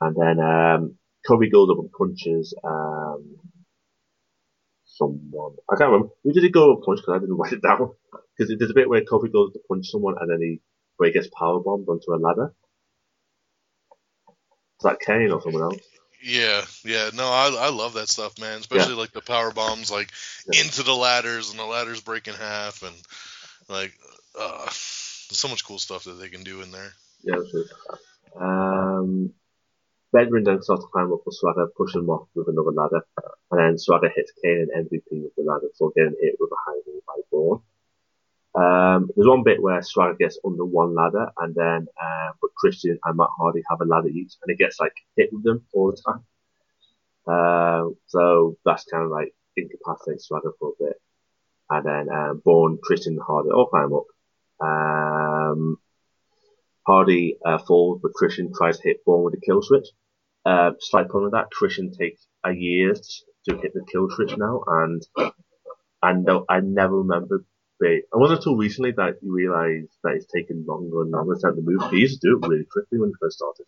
And 0.00 0.16
then 0.16 0.44
um, 0.44 0.96
Kofi 1.28 1.50
goes 1.50 1.70
up 1.70 1.78
and 1.78 1.92
punches 1.92 2.54
um, 2.64 3.36
someone. 4.84 5.54
I 5.70 5.76
can't 5.76 5.90
remember. 5.90 6.12
Who 6.24 6.32
did 6.32 6.42
he 6.42 6.50
go 6.50 6.74
and 6.74 6.82
punch? 6.82 7.00
Because 7.00 7.16
I 7.16 7.18
didn't 7.18 7.36
write 7.38 7.52
it 7.52 7.62
down. 7.62 7.92
Because 8.36 8.54
there's 8.58 8.70
a 8.70 8.74
bit 8.74 8.88
where 8.88 9.02
Kofi 9.02 9.32
goes 9.32 9.52
to 9.52 9.60
punch 9.68 9.88
someone 9.88 10.16
and 10.20 10.30
then 10.30 10.40
he 10.40 10.60
where 10.96 11.08
he 11.08 11.12
gets 11.12 11.28
power 11.28 11.60
bombed 11.60 11.88
onto 11.88 12.12
a 12.12 12.16
ladder. 12.16 12.54
Is 14.28 14.84
that 14.84 15.00
Kane 15.00 15.30
or 15.30 15.40
someone 15.40 15.62
else? 15.62 15.80
Yeah, 16.24 16.62
yeah. 16.84 17.10
No, 17.14 17.24
I 17.24 17.54
I 17.58 17.70
love 17.70 17.94
that 17.94 18.08
stuff, 18.08 18.38
man. 18.38 18.60
Especially 18.60 18.94
yeah. 18.94 19.00
like 19.00 19.12
the 19.12 19.20
power 19.20 19.52
bombs, 19.52 19.90
like 19.90 20.12
yeah. 20.52 20.62
into 20.62 20.82
the 20.82 20.94
ladders 20.94 21.50
and 21.50 21.58
the 21.58 21.64
ladders 21.64 22.00
break 22.00 22.28
in 22.28 22.34
half, 22.34 22.82
and 22.82 22.94
like 23.68 23.92
uh, 24.38 24.68
so 25.34 25.48
much 25.48 25.64
cool 25.64 25.78
stuff 25.78 26.04
that 26.04 26.14
they 26.14 26.28
can 26.28 26.42
do 26.42 26.62
in 26.62 26.70
there. 26.70 26.92
Yeah, 27.22 27.36
true. 27.50 27.64
Um, 28.40 29.32
then 30.12 30.28
starts 30.62 30.84
to 30.84 30.90
climb 30.92 31.12
up 31.12 31.20
for 31.24 31.32
Swagger, 31.32 31.68
pushing 31.76 32.02
him 32.02 32.10
off 32.10 32.28
with 32.34 32.48
another 32.48 32.72
ladder, 32.72 33.02
and 33.50 33.60
then 33.60 33.78
Swagger 33.78 34.10
hits 34.14 34.32
Kane 34.42 34.68
and 34.72 34.88
MVP 34.88 35.22
with 35.22 35.34
the 35.36 35.42
ladder, 35.42 35.68
so 35.74 35.92
getting 35.96 36.14
hit 36.20 36.36
with 36.38 36.50
a 36.52 36.56
high 36.66 36.80
knee 36.86 37.00
by 37.06 37.14
Bourne. 37.30 37.60
Um, 38.54 39.10
there's 39.16 39.28
one 39.28 39.42
bit 39.42 39.62
where 39.62 39.82
Swagger 39.82 40.14
gets 40.14 40.38
under 40.44 40.64
one 40.64 40.94
ladder, 40.94 41.30
and 41.38 41.54
then 41.54 41.86
uh, 42.00 42.32
but 42.40 42.54
Christian 42.54 42.98
and 43.02 43.16
Matt 43.16 43.30
Hardy 43.38 43.62
have 43.70 43.80
a 43.80 43.84
ladder 43.84 44.08
each, 44.08 44.34
and 44.42 44.52
it 44.52 44.58
gets 44.58 44.78
like 44.78 44.92
hit 45.16 45.32
with 45.32 45.44
them 45.44 45.64
all 45.72 45.90
the 45.90 46.02
time. 46.02 46.24
Uh, 47.26 47.90
so 48.06 48.58
that's 48.64 48.84
kind 48.84 49.04
of 49.04 49.10
like 49.10 49.34
incapacitates 49.56 50.26
Swagger 50.26 50.52
for 50.58 50.74
a 50.78 50.84
bit, 50.84 51.00
and 51.70 51.86
then 51.86 52.08
um, 52.14 52.78
Christian, 52.82 53.14
and 53.14 53.22
Hardy 53.22 53.50
all 53.50 53.66
climb 53.66 53.94
up. 53.94 54.06
Um, 55.52 55.76
Hardy 56.86 57.36
uh, 57.44 57.58
falls, 57.58 58.00
but 58.02 58.14
Christian 58.14 58.52
tries 58.52 58.78
to 58.78 58.88
hit 58.88 59.04
Bourne 59.04 59.24
with 59.24 59.34
a 59.34 59.40
kill 59.40 59.62
switch. 59.62 59.86
Uh, 60.44 60.72
slight 60.80 61.08
problem 61.08 61.30
with 61.30 61.34
that, 61.34 61.50
Christian 61.50 61.92
takes 61.92 62.26
a 62.44 62.52
year 62.52 62.94
to 62.94 63.56
hit 63.56 63.72
the 63.74 63.84
kill 63.90 64.10
switch 64.10 64.36
now, 64.36 64.64
and 64.66 65.02
and 66.02 66.28
I 66.48 66.60
never 66.60 66.98
remember 66.98 67.44
it 67.84 68.04
wasn't 68.12 68.40
until 68.40 68.56
recently 68.56 68.92
that 68.92 69.16
you 69.22 69.32
realise 69.32 69.88
that 70.02 70.14
it's 70.14 70.26
taken 70.26 70.64
longer 70.66 71.02
and 71.02 71.10
longer 71.10 71.34
to 71.34 71.52
the 71.52 71.62
move. 71.62 71.90
He 71.90 71.98
used 71.98 72.20
to 72.20 72.28
do 72.28 72.36
it 72.36 72.48
really 72.48 72.64
quickly 72.70 72.98
when 72.98 73.10
he 73.10 73.14
first 73.20 73.38
started. 73.38 73.66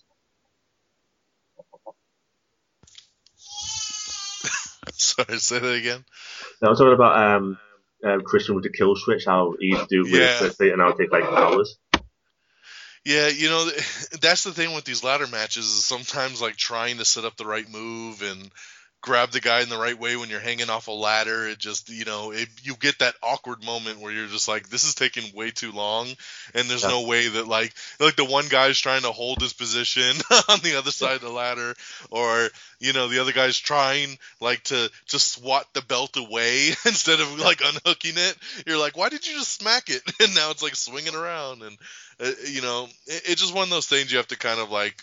Sorry, 4.92 5.38
say 5.38 5.58
that 5.58 5.74
again. 5.74 6.04
No, 6.62 6.70
I'm 6.70 6.76
talking 6.76 6.94
about 6.94 7.16
um, 7.36 7.58
uh, 8.04 8.18
Christian 8.18 8.54
with 8.54 8.64
the 8.64 8.70
kill 8.70 8.94
switch, 8.96 9.25
how 9.25 9.54
he 9.58 9.68
used 9.68 9.88
to 9.88 9.88
do 9.88 10.00
it 10.02 10.12
really 10.12 10.25
yeah. 10.25 10.38
quickly, 10.38 10.70
and 10.70 10.78
now 10.78 10.88
it 10.88 10.99
take 10.99 11.12
like 11.12 11.25
hours. 11.25 11.78
Yeah, 13.04 13.28
you 13.28 13.49
know, 13.49 13.64
that's 14.20 14.44
the 14.44 14.52
thing 14.52 14.75
with 14.75 14.84
these 14.84 15.04
ladder 15.04 15.26
matches 15.26 15.66
is 15.66 15.84
sometimes 15.84 16.40
like 16.40 16.56
trying 16.56 16.99
to 16.99 17.04
set 17.04 17.25
up 17.25 17.37
the 17.37 17.46
right 17.46 17.70
move 17.70 18.23
and 18.23 18.50
grab 19.04 19.32
the 19.32 19.40
guy 19.40 19.61
in 19.61 19.68
the 19.68 19.76
right 19.76 20.00
way 20.00 20.16
when 20.16 20.30
you're 20.30 20.40
hanging 20.40 20.70
off 20.70 20.88
a 20.88 20.90
ladder. 20.90 21.46
It 21.46 21.58
just, 21.58 21.90
you 21.90 22.06
know, 22.06 22.30
it, 22.30 22.49
you 22.62 22.75
get 22.75 23.00
that 23.00 23.14
awkward 23.23 23.62
moment 23.62 24.00
where 24.00 24.11
you're 24.11 24.28
just 24.28 24.49
like, 24.49 24.70
this 24.70 24.84
is 24.84 24.94
taking 24.94 25.34
way 25.37 25.50
too 25.50 25.73
long, 25.73 26.08
and 26.54 26.70
there's 26.70 26.84
yeah. 26.84 26.88
no 26.88 27.06
way 27.06 27.28
that 27.28 27.46
like, 27.46 27.75
like 28.00 28.16
the 28.16 28.25
one 28.25 28.49
guy's 28.49 28.78
trying 28.78 29.02
to 29.02 29.12
hold 29.12 29.42
his 29.42 29.52
position 29.52 30.16
on 30.49 30.61
the 30.62 30.76
other 30.78 30.90
side 30.90 31.16
of 31.16 31.20
the 31.20 31.28
ladder, 31.28 31.75
or 32.11 32.49
you 32.80 32.94
know, 32.94 33.08
the 33.08 33.20
other 33.20 33.32
guy's 33.32 33.58
trying 33.58 34.16
like 34.40 34.62
to 34.64 34.90
to 35.08 35.18
swat 35.18 35.66
the 35.75 35.82
belt 35.82 36.16
away 36.16 36.68
instead 36.87 37.20
of 37.20 37.38
like 37.38 37.61
unhooking 37.62 38.14
it. 38.16 38.37
You're 38.66 38.78
like, 38.78 38.96
why 38.96 39.11
did 39.11 39.26
you 39.26 39.34
just 39.34 39.52
smack 39.52 39.90
it? 39.90 40.02
And 40.25 40.34
now 40.34 40.50
it's 40.52 40.62
like 40.62 40.76
swinging 40.76 41.14
around, 41.14 41.62
and 41.62 41.76
uh, 42.20 42.30
you 42.46 42.62
know, 42.62 42.88
it, 43.06 43.23
it's 43.26 43.42
just 43.42 43.54
one 43.54 43.64
of 43.64 43.70
those 43.70 43.88
things 43.88 44.11
you 44.11 44.16
have 44.16 44.28
to 44.28 44.38
kind 44.38 44.58
of 44.58 44.70
like 44.70 44.94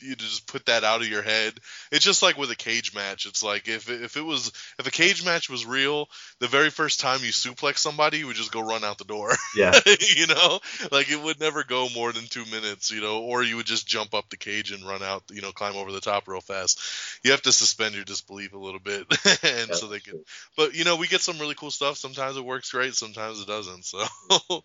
you 0.00 0.14
to 0.14 0.24
just 0.24 0.46
put 0.46 0.66
that 0.66 0.84
out 0.84 1.00
of 1.00 1.08
your 1.08 1.22
head. 1.22 1.54
It's 1.90 2.04
just 2.04 2.22
like 2.22 2.36
with 2.36 2.50
a 2.50 2.56
cage 2.56 2.94
match. 2.94 3.26
It's 3.26 3.42
like 3.42 3.68
if 3.68 3.88
if 3.88 4.16
it 4.16 4.22
was 4.22 4.48
if 4.78 4.86
a 4.86 4.90
cage 4.90 5.24
match 5.24 5.48
was 5.48 5.66
real, 5.66 6.08
the 6.40 6.48
very 6.48 6.70
first 6.70 7.00
time 7.00 7.20
you 7.22 7.30
suplex 7.30 7.78
somebody, 7.78 8.18
you 8.18 8.26
would 8.26 8.36
just 8.36 8.52
go 8.52 8.60
run 8.60 8.84
out 8.84 8.98
the 8.98 9.04
door. 9.04 9.34
Yeah. 9.56 9.72
you 10.14 10.26
know, 10.26 10.60
like 10.92 11.10
it 11.10 11.22
would 11.22 11.40
never 11.40 11.64
go 11.64 11.88
more 11.94 12.12
than 12.12 12.26
two 12.26 12.44
minutes. 12.46 12.90
You 12.90 13.00
know, 13.00 13.22
or 13.22 13.42
you 13.42 13.56
would 13.56 13.64
just 13.64 13.86
jump 13.86 14.12
up 14.12 14.28
the 14.28 14.36
cage 14.36 14.70
and 14.70 14.86
run 14.86 15.02
out. 15.02 15.22
You 15.30 15.40
know, 15.40 15.50
climb 15.50 15.76
over 15.76 15.92
the 15.92 16.00
top 16.00 16.28
real 16.28 16.42
fast. 16.42 16.78
You 17.24 17.30
have 17.30 17.42
to 17.42 17.52
suspend 17.52 17.94
your 17.94 18.04
disbelief 18.04 18.52
a 18.52 18.58
little 18.58 18.80
bit, 18.80 19.06
and 19.42 19.74
so 19.74 19.86
they 19.86 20.00
can. 20.00 20.22
But 20.58 20.74
you 20.74 20.84
know, 20.84 20.96
we 20.96 21.06
get 21.06 21.22
some 21.22 21.38
really 21.38 21.54
cool 21.54 21.70
stuff. 21.70 21.96
Sometimes 21.96 22.36
it 22.36 22.44
works 22.44 22.70
great. 22.70 22.94
Sometimes 22.94 23.40
it 23.40 23.46
doesn't. 23.46 23.84
So. 23.86 24.04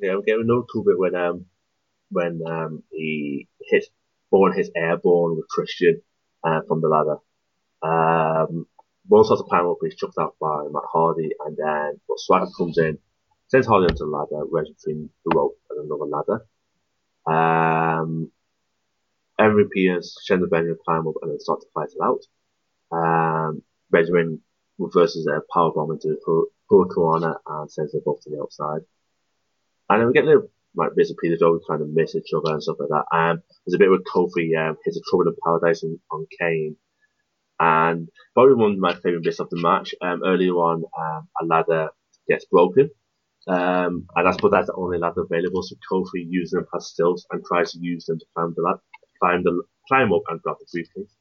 yeah, 0.00 0.16
we 0.16 0.22
get 0.22 0.38
another 0.38 0.62
cool 0.72 0.84
bit 0.84 0.98
when 0.98 1.14
um 1.14 1.46
when 2.10 2.40
um 2.46 2.82
he 2.90 3.48
hits 3.60 3.88
Bourne 4.30 4.56
his 4.56 4.70
airborne 4.76 5.36
with 5.36 5.48
Christian 5.48 6.02
uh, 6.44 6.60
from 6.66 6.80
the 6.80 6.88
ladder. 6.88 7.16
Um, 7.82 8.66
Bourne 9.04 9.24
starts 9.24 9.42
to 9.42 9.48
climb 9.48 9.66
up, 9.66 9.78
but 9.80 9.86
he's 9.90 9.98
chucked 9.98 10.18
out 10.18 10.36
by 10.40 10.64
Matt 10.70 10.82
Hardy, 10.92 11.30
and 11.46 11.56
then 11.56 12.00
well, 12.08 12.18
Swagger 12.18 12.50
comes 12.56 12.78
in, 12.78 12.98
sends 13.48 13.66
Hardy 13.66 13.84
onto 13.84 13.98
the 13.98 14.06
ladder, 14.06 14.44
wedges 14.46 14.74
between 14.76 15.10
the 15.24 15.36
rope 15.36 15.58
and 15.70 15.84
another 15.84 16.04
ladder. 16.04 16.46
Um, 17.26 18.30
MVP 19.40 19.92
and 19.92 20.04
Shelton 20.24 20.48
Benjamin 20.48 20.78
climb 20.84 21.06
up 21.06 21.14
and 21.22 21.30
then 21.30 21.40
start 21.40 21.60
to 21.60 21.66
fight 21.72 21.90
it 21.94 22.02
out. 22.02 22.24
Um, 22.90 23.62
Benjamin 23.90 24.40
reverses 24.78 25.26
a 25.26 25.40
power 25.52 25.72
bomb 25.72 25.92
into 25.92 26.18
Hurricanrana 26.70 27.36
and 27.46 27.70
sends 27.70 27.92
them 27.92 28.02
both 28.04 28.20
to 28.22 28.30
the 28.30 28.40
outside. 28.40 28.82
And 29.88 30.00
then 30.00 30.08
we 30.08 30.12
get 30.12 30.24
little 30.24 30.50
like 30.78 30.94
and 31.10 31.18
pieces 31.18 31.42
always 31.42 31.62
kind 31.68 31.82
of 31.82 31.88
miss 31.90 32.14
each 32.14 32.30
other 32.34 32.54
and 32.54 32.62
stuff 32.62 32.76
like 32.78 32.88
that. 32.88 33.16
Um, 33.16 33.42
there's 33.66 33.74
a 33.74 33.78
bit 33.78 33.90
with 33.90 34.04
Kofi, 34.04 34.56
um, 34.56 34.76
a 34.96 35.00
trouble 35.10 35.28
in 35.28 35.36
paradise 35.44 35.82
on, 35.82 35.98
on 36.10 36.26
Kane. 36.40 36.76
And 37.60 38.08
probably 38.34 38.54
one 38.54 38.72
of 38.72 38.78
my 38.78 38.94
favourite 38.94 39.24
bits 39.24 39.40
of 39.40 39.50
the 39.50 39.60
match, 39.60 39.94
um, 40.00 40.22
earlier 40.24 40.52
on, 40.52 40.84
um, 40.98 41.28
a 41.40 41.44
ladder 41.44 41.88
gets 42.28 42.46
broken. 42.46 42.90
Um, 43.48 44.06
and 44.14 44.28
I 44.28 44.32
suppose 44.32 44.52
that's 44.52 44.68
the 44.68 44.74
only 44.74 44.98
ladder 44.98 45.22
available, 45.22 45.62
so 45.62 45.74
Kofi 45.90 46.24
uses 46.28 46.52
them 46.52 46.66
as 46.74 46.88
stilts 46.88 47.26
and 47.30 47.42
tries 47.44 47.72
to 47.72 47.78
use 47.80 48.04
them 48.06 48.18
to 48.18 48.26
climb 48.34 48.52
the 48.54 48.62
ladder, 48.62 48.82
climb 49.20 49.42
the, 49.42 49.62
climb 49.88 50.12
up 50.12 50.22
and 50.28 50.40
grab 50.42 50.56
the 50.60 50.66
briefcase. 50.72 51.14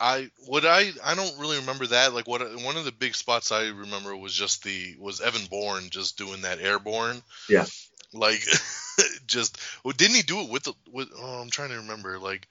I 0.00 0.30
what 0.46 0.64
I 0.64 0.90
I 1.04 1.14
don't 1.14 1.38
really 1.38 1.58
remember 1.58 1.86
that. 1.88 2.14
Like 2.14 2.28
what 2.28 2.40
one 2.62 2.76
of 2.76 2.84
the 2.84 2.92
big 2.92 3.14
spots 3.14 3.50
I 3.50 3.68
remember 3.68 4.16
was 4.16 4.32
just 4.32 4.62
the 4.62 4.96
was 4.98 5.20
Evan 5.20 5.46
Bourne 5.50 5.90
just 5.90 6.16
doing 6.16 6.42
that 6.42 6.60
airborne. 6.60 7.22
Yeah. 7.48 7.66
Like 8.12 8.40
just 9.26 9.58
well, 9.84 9.94
didn't 9.96 10.16
he 10.16 10.22
do 10.22 10.40
it 10.40 10.50
with 10.50 10.64
the 10.64 10.74
with 10.92 11.08
oh 11.18 11.40
I'm 11.42 11.50
trying 11.50 11.70
to 11.70 11.76
remember 11.76 12.18
like 12.18 12.46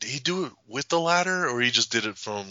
did 0.00 0.10
he 0.10 0.18
do 0.20 0.44
it 0.44 0.52
with 0.68 0.88
the 0.88 1.00
ladder 1.00 1.48
or 1.48 1.60
he 1.60 1.70
just 1.70 1.90
did 1.90 2.06
it 2.06 2.16
from 2.16 2.46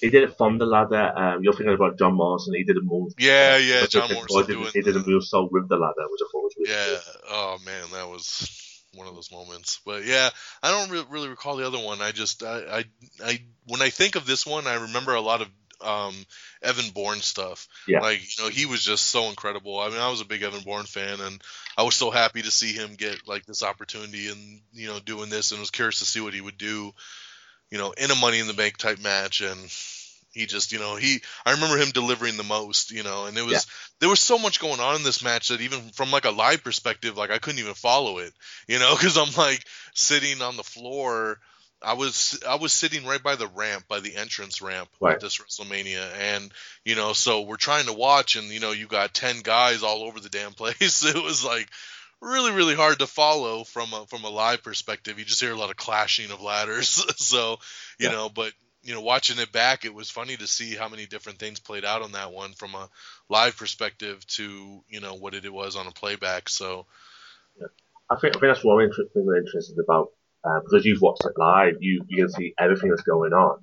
he 0.00 0.10
did 0.10 0.22
it 0.22 0.36
from 0.36 0.58
the 0.58 0.66
ladder. 0.66 1.12
Um, 1.16 1.42
you're 1.42 1.54
thinking 1.54 1.74
about 1.74 1.98
John 1.98 2.14
Morrison. 2.14 2.54
He 2.54 2.62
did 2.62 2.76
a 2.76 2.82
move. 2.82 3.14
Yeah, 3.18 3.56
yeah, 3.56 3.86
John 3.86 4.12
Morrison. 4.12 4.46
Did, 4.46 4.72
he 4.72 4.82
did 4.82 4.96
a 4.96 5.04
move 5.04 5.24
so 5.24 5.48
with 5.50 5.68
the 5.68 5.76
ladder, 5.76 6.06
which 6.08 6.20
I 6.22 6.28
thought 6.30 6.42
was 6.44 6.54
really 6.56 6.72
Yeah. 6.72 6.98
Cool. 7.04 7.30
Oh 7.30 7.58
man, 7.64 7.84
that 7.92 8.08
was 8.08 8.57
one 8.94 9.06
of 9.06 9.14
those 9.14 9.32
moments. 9.32 9.80
But 9.84 10.04
yeah, 10.04 10.30
I 10.62 10.70
don't 10.70 10.90
re- 10.90 11.06
really 11.10 11.28
recall 11.28 11.56
the 11.56 11.66
other 11.66 11.78
one. 11.78 12.00
I 12.00 12.12
just 12.12 12.42
I, 12.42 12.58
I, 12.78 12.84
I 13.24 13.40
when 13.66 13.82
I 13.82 13.90
think 13.90 14.16
of 14.16 14.26
this 14.26 14.46
one, 14.46 14.66
I 14.66 14.74
remember 14.74 15.14
a 15.14 15.20
lot 15.20 15.42
of 15.42 15.48
um, 15.80 16.14
Evan 16.62 16.90
Bourne 16.90 17.20
stuff. 17.20 17.68
Yeah. 17.86 18.00
Like 18.00 18.20
you 18.38 18.44
know, 18.44 18.50
he 18.50 18.66
was 18.66 18.82
just 18.82 19.06
so 19.06 19.28
incredible. 19.28 19.78
I 19.78 19.88
mean, 19.88 20.00
I 20.00 20.10
was 20.10 20.20
a 20.20 20.26
big 20.26 20.42
Evan 20.42 20.62
Bourne 20.62 20.86
fan, 20.86 21.20
and 21.20 21.42
I 21.76 21.82
was 21.82 21.94
so 21.94 22.10
happy 22.10 22.42
to 22.42 22.50
see 22.50 22.72
him 22.72 22.94
get 22.94 23.28
like 23.28 23.46
this 23.46 23.62
opportunity 23.62 24.28
and 24.28 24.60
you 24.72 24.88
know 24.88 24.98
doing 25.00 25.30
this, 25.30 25.52
and 25.52 25.60
was 25.60 25.70
curious 25.70 26.00
to 26.00 26.04
see 26.04 26.20
what 26.20 26.34
he 26.34 26.40
would 26.40 26.58
do, 26.58 26.92
you 27.70 27.78
know, 27.78 27.92
in 27.92 28.10
a 28.10 28.16
Money 28.16 28.40
in 28.40 28.46
the 28.46 28.54
Bank 28.54 28.76
type 28.76 29.00
match, 29.00 29.40
and 29.40 29.58
he 30.32 30.46
just, 30.46 30.72
you 30.72 30.78
know, 30.78 30.96
he 30.96 31.20
I 31.44 31.52
remember 31.52 31.78
him 31.78 31.90
delivering 31.90 32.36
the 32.36 32.42
most, 32.42 32.90
you 32.90 33.02
know, 33.02 33.26
and 33.26 33.36
it 33.36 33.42
was 33.42 33.52
yeah. 33.52 33.60
there 34.00 34.08
was 34.08 34.20
so 34.20 34.38
much 34.38 34.60
going 34.60 34.80
on 34.80 34.96
in 34.96 35.02
this 35.02 35.24
match 35.24 35.48
that 35.48 35.60
even 35.60 35.80
from 35.90 36.10
like 36.10 36.24
a 36.24 36.30
live 36.30 36.62
perspective, 36.62 37.16
like 37.16 37.30
I 37.30 37.38
couldn't 37.38 37.60
even 37.60 37.74
follow 37.74 38.18
it, 38.18 38.32
you 38.66 38.78
know, 38.78 38.94
because 38.96 39.16
I'm 39.16 39.34
like 39.36 39.64
sitting 39.94 40.42
on 40.42 40.56
the 40.56 40.62
floor. 40.62 41.38
I 41.80 41.92
was 41.94 42.40
I 42.46 42.56
was 42.56 42.72
sitting 42.72 43.06
right 43.06 43.22
by 43.22 43.36
the 43.36 43.46
ramp, 43.46 43.84
by 43.88 44.00
the 44.00 44.16
entrance 44.16 44.60
ramp 44.60 44.88
right. 45.00 45.14
at 45.14 45.20
this 45.20 45.38
WrestleMania, 45.38 46.12
and 46.18 46.50
you 46.84 46.96
know, 46.96 47.12
so 47.12 47.42
we're 47.42 47.56
trying 47.56 47.86
to 47.86 47.92
watch, 47.92 48.34
and 48.34 48.48
you 48.48 48.58
know, 48.58 48.72
you 48.72 48.86
got 48.86 49.14
ten 49.14 49.40
guys 49.42 49.84
all 49.84 50.02
over 50.02 50.18
the 50.18 50.28
damn 50.28 50.52
place. 50.54 51.04
It 51.04 51.22
was 51.22 51.44
like 51.44 51.68
really 52.20 52.50
really 52.50 52.74
hard 52.74 52.98
to 52.98 53.06
follow 53.06 53.62
from 53.62 53.92
a 53.92 54.06
from 54.06 54.24
a 54.24 54.28
live 54.28 54.64
perspective. 54.64 55.20
You 55.20 55.24
just 55.24 55.40
hear 55.40 55.52
a 55.52 55.58
lot 55.58 55.70
of 55.70 55.76
clashing 55.76 56.32
of 56.32 56.42
ladders, 56.42 56.88
so 57.16 57.58
you 57.98 58.08
yeah. 58.08 58.12
know, 58.12 58.28
but 58.28 58.52
you 58.88 58.94
know, 58.94 59.02
watching 59.02 59.38
it 59.38 59.52
back, 59.52 59.84
it 59.84 59.92
was 59.92 60.08
funny 60.08 60.34
to 60.34 60.46
see 60.46 60.74
how 60.74 60.88
many 60.88 61.04
different 61.04 61.38
things 61.38 61.60
played 61.60 61.84
out 61.84 62.00
on 62.00 62.12
that 62.12 62.32
one 62.32 62.54
from 62.54 62.74
a 62.74 62.88
live 63.28 63.54
perspective 63.54 64.26
to 64.28 64.82
you 64.88 65.00
know 65.00 65.14
what 65.14 65.34
it 65.34 65.52
was 65.52 65.76
on 65.76 65.86
a 65.86 65.90
playback. 65.90 66.48
So 66.48 66.86
I 68.08 68.16
think 68.16 68.34
I 68.34 68.40
think 68.40 68.54
that's 68.54 68.64
one 68.64 68.82
interesting 68.82 69.12
thing 69.12 69.26
that 69.26 69.42
interested 69.44 69.76
about 69.78 70.12
uh, 70.42 70.60
because 70.60 70.86
you've 70.86 71.02
watched 71.02 71.26
it 71.26 71.34
live, 71.36 71.74
you 71.80 72.02
you 72.08 72.24
can 72.24 72.32
see 72.32 72.54
everything 72.58 72.88
that's 72.88 73.02
going 73.02 73.34
on. 73.34 73.62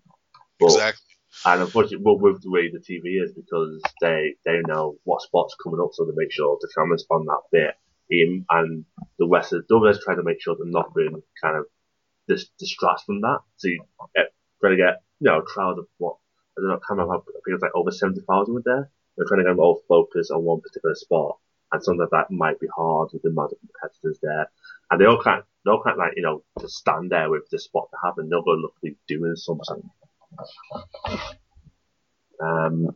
But, 0.59 0.67
exactly. 0.67 1.01
And 1.43 1.61
unfortunately, 1.63 2.05
well, 2.05 2.19
with 2.19 2.43
the 2.43 2.51
way 2.51 2.69
the 2.69 2.77
TV 2.77 3.21
is, 3.23 3.33
because 3.33 3.81
they 4.01 4.35
they 4.45 4.61
know 4.67 4.97
what 5.05 5.23
spot's 5.23 5.55
coming 5.61 5.81
up, 5.81 5.89
so 5.93 6.05
they 6.05 6.13
make 6.15 6.31
sure 6.31 6.59
the 6.61 6.69
cameras 6.77 7.03
on 7.09 7.25
that 7.25 7.41
bit. 7.51 7.73
In, 8.07 8.45
and 8.51 8.85
the 9.17 9.27
rest 9.27 9.51
of 9.53 9.65
the 9.67 9.75
others 9.75 9.99
try 10.05 10.13
to 10.13 10.21
make 10.21 10.39
sure 10.39 10.55
that 10.55 10.67
nothing 10.67 11.23
kind 11.41 11.57
of 11.57 11.65
dis- 12.27 12.51
distracts 12.59 13.01
from 13.01 13.21
that. 13.21 13.39
So 13.57 13.69
you 13.69 13.83
try 14.61 14.69
to 14.69 14.77
get 14.77 15.01
you 15.19 15.25
know 15.25 15.39
a 15.39 15.43
crowd 15.43 15.79
of 15.79 15.87
what 15.97 16.17
I 16.57 16.61
don't 16.61 16.69
know, 16.69 16.75
I 16.75 16.85
can't 16.87 16.99
remember. 16.99 17.15
I 17.15 17.39
think 17.43 17.55
it's 17.55 17.61
like 17.61 17.75
over 17.75 17.91
seventy 17.91 18.21
thousand 18.21 18.53
were 18.53 18.61
there. 18.65 18.89
They're 19.17 19.25
trying 19.27 19.39
to 19.39 19.43
get 19.45 19.51
them 19.51 19.59
all 19.59 19.81
focused 19.87 20.31
on 20.31 20.43
one 20.43 20.61
particular 20.61 20.95
spot, 20.95 21.37
and 21.71 21.83
something 21.83 22.01
like 22.01 22.09
that 22.11 22.33
might 22.33 22.59
be 22.59 22.67
hard 22.75 23.09
with 23.13 23.21
the 23.21 23.29
amount 23.29 23.53
of 23.53 23.59
competitors 23.59 24.19
there. 24.21 24.49
And 24.91 24.99
they 24.99 25.05
all 25.05 25.21
can't, 25.21 25.45
they 25.63 25.71
all 25.71 25.83
can't 25.83 25.97
like 25.97 26.13
you 26.15 26.23
know 26.23 26.43
just 26.59 26.75
stand 26.75 27.11
there 27.11 27.29
with 27.29 27.49
the 27.49 27.59
spot 27.59 27.89
to 27.91 27.97
happen. 28.03 28.29
They're 28.29 28.41
going 28.41 28.59
to 28.59 28.61
look 28.61 28.75
like 28.83 28.97
doing 29.07 29.35
something. 29.35 29.89
Um, 32.41 32.95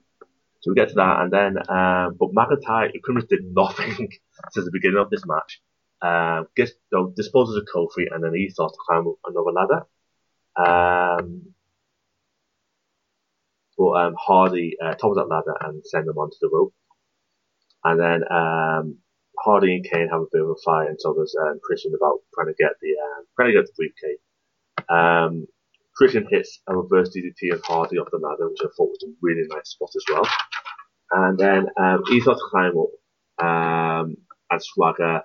so 0.62 0.72
we 0.72 0.76
get 0.76 0.90
to 0.90 0.96
that, 0.96 1.22
and 1.22 1.32
then, 1.32 1.58
um, 1.70 2.18
but 2.20 2.34
McIntyre 2.34 2.92
much 3.10 3.28
did 3.30 3.46
nothing 3.54 3.96
since 4.52 4.66
the 4.66 4.72
beginning 4.72 4.98
of 4.98 5.10
this 5.10 5.26
match. 5.26 5.62
Um, 6.02 6.48
gets, 6.56 6.72
you 6.92 6.98
know, 6.98 7.14
disposes 7.16 7.56
of 7.58 7.68
Kofi, 7.74 8.06
and 8.12 8.24
then 8.24 8.34
he 8.34 8.50
starts 8.50 8.74
to 8.74 8.80
climb 8.86 9.14
another 9.26 9.52
ladder. 9.52 9.86
Um, 10.58 11.54
but 13.80 13.92
um, 13.94 14.16
Hardy 14.20 14.76
uh, 14.84 14.92
topples 14.92 15.16
that 15.16 15.30
ladder 15.30 15.56
and 15.62 15.82
sends 15.86 16.10
him 16.10 16.18
onto 16.18 16.36
the 16.42 16.50
rope. 16.52 16.74
And 17.86 17.98
then 17.98 18.22
um, 18.30 18.98
Hardy 19.40 19.76
and 19.76 19.86
Kane 19.90 20.10
have 20.12 20.20
a 20.20 20.32
bit 20.34 20.42
of 20.42 20.50
a 20.50 20.56
fight, 20.66 20.90
so 21.00 21.14
there's 21.14 21.34
um, 21.42 21.60
Christian 21.64 21.94
about 21.96 22.20
trying 22.36 22.48
to 22.48 22.54
get 22.60 22.74
the 22.82 22.90
uh, 22.90 23.24
trying 23.38 23.54
to 23.54 23.54
get 23.54 23.68
the 23.68 23.74
briefcase. 23.78 24.20
Um, 24.90 25.48
Christian 25.96 26.28
hits 26.30 26.60
a 26.68 26.76
reverse 26.76 27.16
DDT 27.16 27.54
of 27.54 27.62
Hardy 27.64 27.98
off 27.98 28.12
the 28.12 28.18
ladder, 28.18 28.50
which 28.50 28.60
I 28.62 28.68
thought 28.76 28.90
was 28.90 29.04
a 29.08 29.14
really 29.22 29.48
nice 29.48 29.70
spot 29.70 29.92
as 29.96 30.04
well. 30.12 30.28
And 31.12 31.38
then 31.38 31.68
um, 31.80 32.04
to 32.06 32.36
climb 32.52 32.74
up, 32.78 33.46
um, 33.46 34.18
and 34.52 34.62
Swagger 34.62 35.22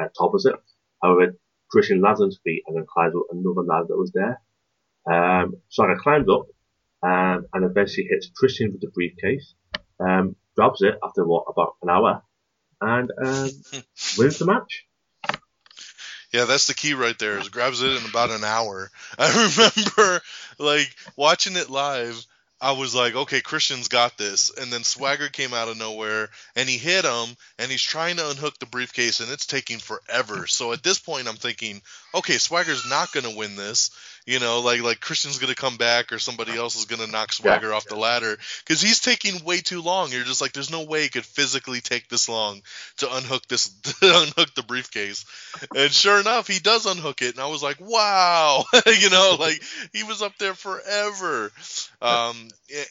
uh, 0.00 0.08
topples 0.18 0.46
it. 0.46 0.56
However, 1.00 1.36
Christian 1.70 2.00
lands 2.00 2.20
on 2.20 2.28
his 2.28 2.40
feet 2.42 2.64
and 2.66 2.76
then 2.76 2.86
climbs 2.92 3.14
up 3.14 3.26
another 3.30 3.62
ladder 3.62 3.86
that 3.88 3.96
was 3.96 4.12
there. 4.12 4.40
Um, 5.10 5.54
Swagger 5.68 5.98
climbs 6.02 6.28
up 6.28 6.46
um, 7.02 7.46
and 7.52 7.64
eventually 7.64 8.06
hits 8.10 8.30
Christian 8.34 8.72
with 8.72 8.80
the 8.80 8.90
briefcase, 8.92 9.54
um, 10.00 10.36
grabs 10.56 10.82
it 10.82 10.98
after 11.02 11.26
what 11.26 11.44
about 11.48 11.74
an 11.82 11.90
hour, 11.90 12.22
and 12.80 13.10
um, 13.24 13.50
wins 14.18 14.38
the 14.38 14.46
match. 14.46 14.84
Yeah, 16.32 16.44
that's 16.44 16.66
the 16.66 16.74
key 16.74 16.94
right 16.94 17.18
there. 17.18 17.38
Is 17.38 17.48
grabs 17.48 17.82
it 17.82 17.90
in 17.90 18.08
about 18.08 18.30
an 18.30 18.44
hour. 18.44 18.90
I 19.18 19.28
remember 19.28 20.20
like 20.58 20.94
watching 21.16 21.56
it 21.56 21.70
live. 21.70 22.26
I 22.60 22.72
was 22.72 22.94
like, 22.94 23.14
okay, 23.14 23.40
Christian's 23.40 23.88
got 23.88 24.18
this. 24.18 24.50
And 24.50 24.72
then 24.72 24.82
Swagger 24.82 25.28
came 25.28 25.54
out 25.54 25.68
of 25.68 25.76
nowhere 25.76 26.28
and 26.56 26.68
he 26.68 26.76
hit 26.76 27.04
him 27.04 27.36
and 27.58 27.70
he's 27.70 27.82
trying 27.82 28.16
to 28.16 28.30
unhook 28.30 28.58
the 28.58 28.66
briefcase 28.66 29.20
and 29.20 29.30
it's 29.30 29.46
taking 29.46 29.78
forever. 29.78 30.46
So 30.46 30.72
at 30.72 30.82
this 30.82 30.98
point, 30.98 31.28
I'm 31.28 31.36
thinking, 31.36 31.80
okay, 32.14 32.38
Swagger's 32.38 32.88
not 32.88 33.12
going 33.12 33.24
to 33.24 33.36
win 33.36 33.54
this. 33.54 33.90
You 34.28 34.40
know, 34.40 34.60
like 34.60 34.82
like 34.82 35.00
Christian's 35.00 35.38
gonna 35.38 35.54
come 35.54 35.78
back 35.78 36.12
or 36.12 36.18
somebody 36.18 36.54
else 36.54 36.76
is 36.76 36.84
gonna 36.84 37.06
knock 37.06 37.32
Swagger 37.32 37.70
yeah. 37.70 37.74
off 37.74 37.86
the 37.86 37.96
ladder 37.96 38.36
because 38.58 38.82
he's 38.82 39.00
taking 39.00 39.42
way 39.42 39.60
too 39.60 39.80
long. 39.80 40.12
You're 40.12 40.22
just 40.22 40.42
like, 40.42 40.52
there's 40.52 40.70
no 40.70 40.84
way 40.84 41.04
he 41.04 41.08
could 41.08 41.24
physically 41.24 41.80
take 41.80 42.10
this 42.10 42.28
long 42.28 42.60
to 42.98 43.10
unhook 43.10 43.48
this 43.48 43.68
to 43.82 43.94
unhook 44.02 44.54
the 44.54 44.62
briefcase. 44.64 45.24
And 45.74 45.90
sure 45.90 46.20
enough, 46.20 46.46
he 46.46 46.58
does 46.58 46.84
unhook 46.84 47.22
it, 47.22 47.36
and 47.36 47.42
I 47.42 47.46
was 47.46 47.62
like, 47.62 47.80
wow, 47.80 48.64
you 48.86 49.08
know, 49.08 49.38
like 49.40 49.62
he 49.94 50.02
was 50.02 50.20
up 50.20 50.36
there 50.36 50.52
forever. 50.52 51.50
Um, 52.02 52.47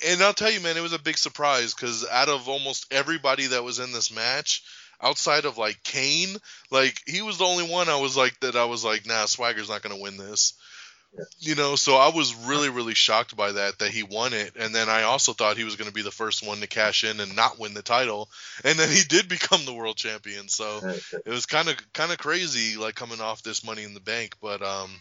and 0.07 0.21
I'll 0.21 0.33
tell 0.33 0.51
you, 0.51 0.61
man, 0.61 0.77
it 0.77 0.81
was 0.81 0.93
a 0.93 0.99
big 0.99 1.17
surprise 1.17 1.73
because 1.73 2.05
out 2.09 2.29
of 2.29 2.49
almost 2.49 2.91
everybody 2.91 3.47
that 3.47 3.63
was 3.63 3.79
in 3.79 3.91
this 3.91 4.13
match 4.13 4.63
outside 5.01 5.45
of 5.45 5.57
like 5.57 5.83
Kane, 5.83 6.35
like 6.71 7.01
he 7.05 7.21
was 7.21 7.37
the 7.37 7.45
only 7.45 7.69
one 7.69 7.89
I 7.89 7.99
was 8.01 8.17
like 8.17 8.39
that 8.41 8.55
I 8.55 8.65
was 8.65 8.83
like, 8.83 9.05
nah, 9.05 9.25
Swagger's 9.25 9.69
not 9.69 9.81
gonna 9.81 9.99
win 9.99 10.17
this. 10.17 10.53
You 11.39 11.55
know, 11.55 11.75
so 11.75 11.95
I 11.95 12.09
was 12.09 12.35
really, 12.35 12.69
really 12.69 12.93
shocked 12.93 13.35
by 13.35 13.53
that 13.53 13.79
that 13.79 13.91
he 13.91 14.03
won 14.03 14.33
it, 14.33 14.55
and 14.55 14.75
then 14.75 14.89
I 14.89 15.03
also 15.03 15.33
thought 15.33 15.57
he 15.57 15.63
was 15.63 15.75
going 15.75 15.87
to 15.87 15.93
be 15.93 16.03
the 16.03 16.11
first 16.11 16.45
one 16.45 16.59
to 16.59 16.67
cash 16.67 17.03
in 17.05 17.19
and 17.19 17.35
not 17.35 17.57
win 17.57 17.73
the 17.73 17.81
title, 17.81 18.29
and 18.63 18.77
then 18.77 18.89
he 18.89 19.01
did 19.07 19.27
become 19.29 19.65
the 19.65 19.73
world 19.73 19.95
champion. 19.95 20.47
So 20.49 20.79
it 21.25 21.29
was 21.29 21.45
kind 21.47 21.69
of 21.69 21.93
kind 21.93 22.11
of 22.11 22.17
crazy, 22.17 22.77
like 22.77 22.93
coming 22.95 23.21
off 23.21 23.41
this 23.41 23.63
Money 23.63 23.83
in 23.83 23.93
the 23.93 23.99
Bank, 23.99 24.35
but 24.41 24.61
um, 24.61 24.91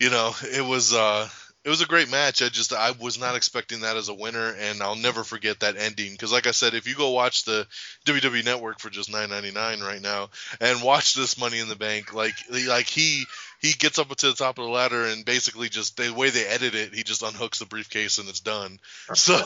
you 0.00 0.10
know, 0.10 0.32
it 0.42 0.64
was 0.64 0.92
uh, 0.94 1.28
it 1.62 1.68
was 1.68 1.82
a 1.82 1.86
great 1.86 2.10
match. 2.10 2.40
I 2.40 2.48
just 2.48 2.72
I 2.72 2.92
was 2.92 3.18
not 3.20 3.36
expecting 3.36 3.80
that 3.80 3.96
as 3.96 4.08
a 4.08 4.14
winner, 4.14 4.54
and 4.58 4.82
I'll 4.82 4.96
never 4.96 5.24
forget 5.24 5.60
that 5.60 5.76
ending. 5.76 6.12
Because 6.12 6.32
like 6.32 6.46
I 6.46 6.52
said, 6.52 6.72
if 6.74 6.88
you 6.88 6.94
go 6.94 7.10
watch 7.10 7.44
the 7.44 7.66
WWE 8.06 8.44
Network 8.44 8.78
for 8.78 8.88
just 8.88 9.12
nine 9.12 9.28
ninety 9.28 9.50
nine 9.50 9.80
right 9.80 10.00
now 10.00 10.30
and 10.60 10.82
watch 10.82 11.14
this 11.14 11.38
Money 11.38 11.58
in 11.58 11.68
the 11.68 11.76
Bank, 11.76 12.14
like 12.14 12.34
like 12.66 12.86
he 12.86 13.24
he 13.60 13.72
gets 13.72 13.98
up 13.98 14.08
to 14.08 14.28
the 14.28 14.32
top 14.32 14.58
of 14.58 14.64
the 14.64 14.70
ladder 14.70 15.04
and 15.04 15.26
basically 15.26 15.68
just 15.68 15.98
the 15.98 16.10
way 16.14 16.30
they 16.30 16.46
edit 16.46 16.74
it, 16.74 16.94
he 16.94 17.02
just 17.02 17.20
unhooks 17.20 17.58
the 17.58 17.66
briefcase 17.66 18.16
and 18.16 18.28
it's 18.28 18.40
done. 18.40 18.78
So 19.14 19.36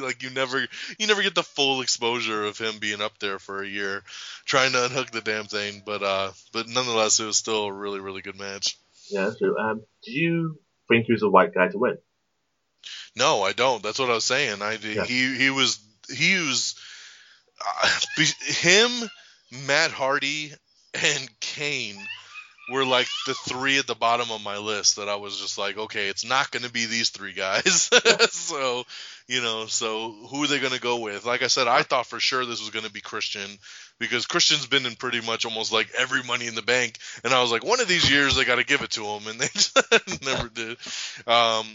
like 0.00 0.22
you 0.22 0.30
never 0.30 0.60
you 0.98 1.06
never 1.08 1.22
get 1.22 1.34
the 1.34 1.42
full 1.42 1.80
exposure 1.80 2.44
of 2.44 2.56
him 2.56 2.78
being 2.78 3.00
up 3.00 3.18
there 3.18 3.40
for 3.40 3.62
a 3.62 3.68
year 3.68 4.04
trying 4.44 4.72
to 4.72 4.84
unhook 4.84 5.10
the 5.10 5.22
damn 5.22 5.46
thing. 5.46 5.82
But 5.84 6.04
uh, 6.04 6.30
but 6.52 6.68
nonetheless, 6.68 7.18
it 7.18 7.24
was 7.24 7.36
still 7.36 7.64
a 7.64 7.72
really 7.72 7.98
really 7.98 8.22
good 8.22 8.38
match. 8.38 8.78
Yeah, 9.10 9.30
true. 9.36 9.58
Um, 9.58 9.82
you 10.04 10.58
think 10.88 11.06
he 11.06 11.12
was 11.12 11.20
the 11.20 11.30
right 11.30 11.52
guy 11.52 11.68
to 11.68 11.78
win? 11.78 11.98
No, 13.16 13.42
I 13.42 13.52
don't. 13.52 13.82
That's 13.82 13.98
what 13.98 14.10
I 14.10 14.14
was 14.14 14.24
saying. 14.24 14.62
I 14.62 14.78
yeah. 14.82 15.04
he 15.04 15.36
he 15.36 15.50
was 15.50 15.80
he 16.08 16.36
was 16.36 16.74
uh, 17.60 17.88
him, 18.40 18.90
Matt 19.66 19.90
Hardy, 19.90 20.52
and 20.94 21.40
Kane 21.40 21.98
were 22.68 22.84
like 22.84 23.08
the 23.26 23.34
three 23.34 23.78
at 23.78 23.86
the 23.86 23.94
bottom 23.94 24.30
of 24.30 24.42
my 24.42 24.58
list 24.58 24.96
that 24.96 25.08
I 25.08 25.16
was 25.16 25.38
just 25.40 25.58
like, 25.58 25.78
okay, 25.78 26.08
it's 26.08 26.24
not 26.24 26.50
going 26.50 26.64
to 26.64 26.70
be 26.70 26.86
these 26.86 27.08
three 27.10 27.32
guys. 27.32 27.90
so, 28.30 28.84
you 29.26 29.40
know, 29.40 29.66
so 29.66 30.12
who 30.28 30.44
are 30.44 30.46
they 30.46 30.60
going 30.60 30.74
to 30.74 30.80
go 30.80 31.00
with? 31.00 31.24
Like 31.24 31.42
I 31.42 31.46
said, 31.46 31.66
I 31.66 31.82
thought 31.82 32.06
for 32.06 32.20
sure 32.20 32.44
this 32.44 32.60
was 32.60 32.70
going 32.70 32.84
to 32.84 32.92
be 32.92 33.00
Christian 33.00 33.48
because 33.98 34.26
Christian's 34.26 34.66
been 34.66 34.86
in 34.86 34.94
pretty 34.94 35.20
much 35.20 35.44
almost 35.44 35.72
like 35.72 35.88
every 35.98 36.22
Money 36.22 36.46
in 36.46 36.54
the 36.54 36.62
Bank, 36.62 36.98
and 37.24 37.32
I 37.32 37.42
was 37.42 37.50
like, 37.50 37.64
one 37.64 37.80
of 37.80 37.88
these 37.88 38.10
years 38.10 38.36
they 38.36 38.44
got 38.44 38.56
to 38.56 38.64
give 38.64 38.82
it 38.82 38.90
to 38.90 39.04
him, 39.04 39.26
and 39.26 39.40
they 39.40 40.24
never 40.24 40.48
did. 40.48 40.76
Um, 41.26 41.66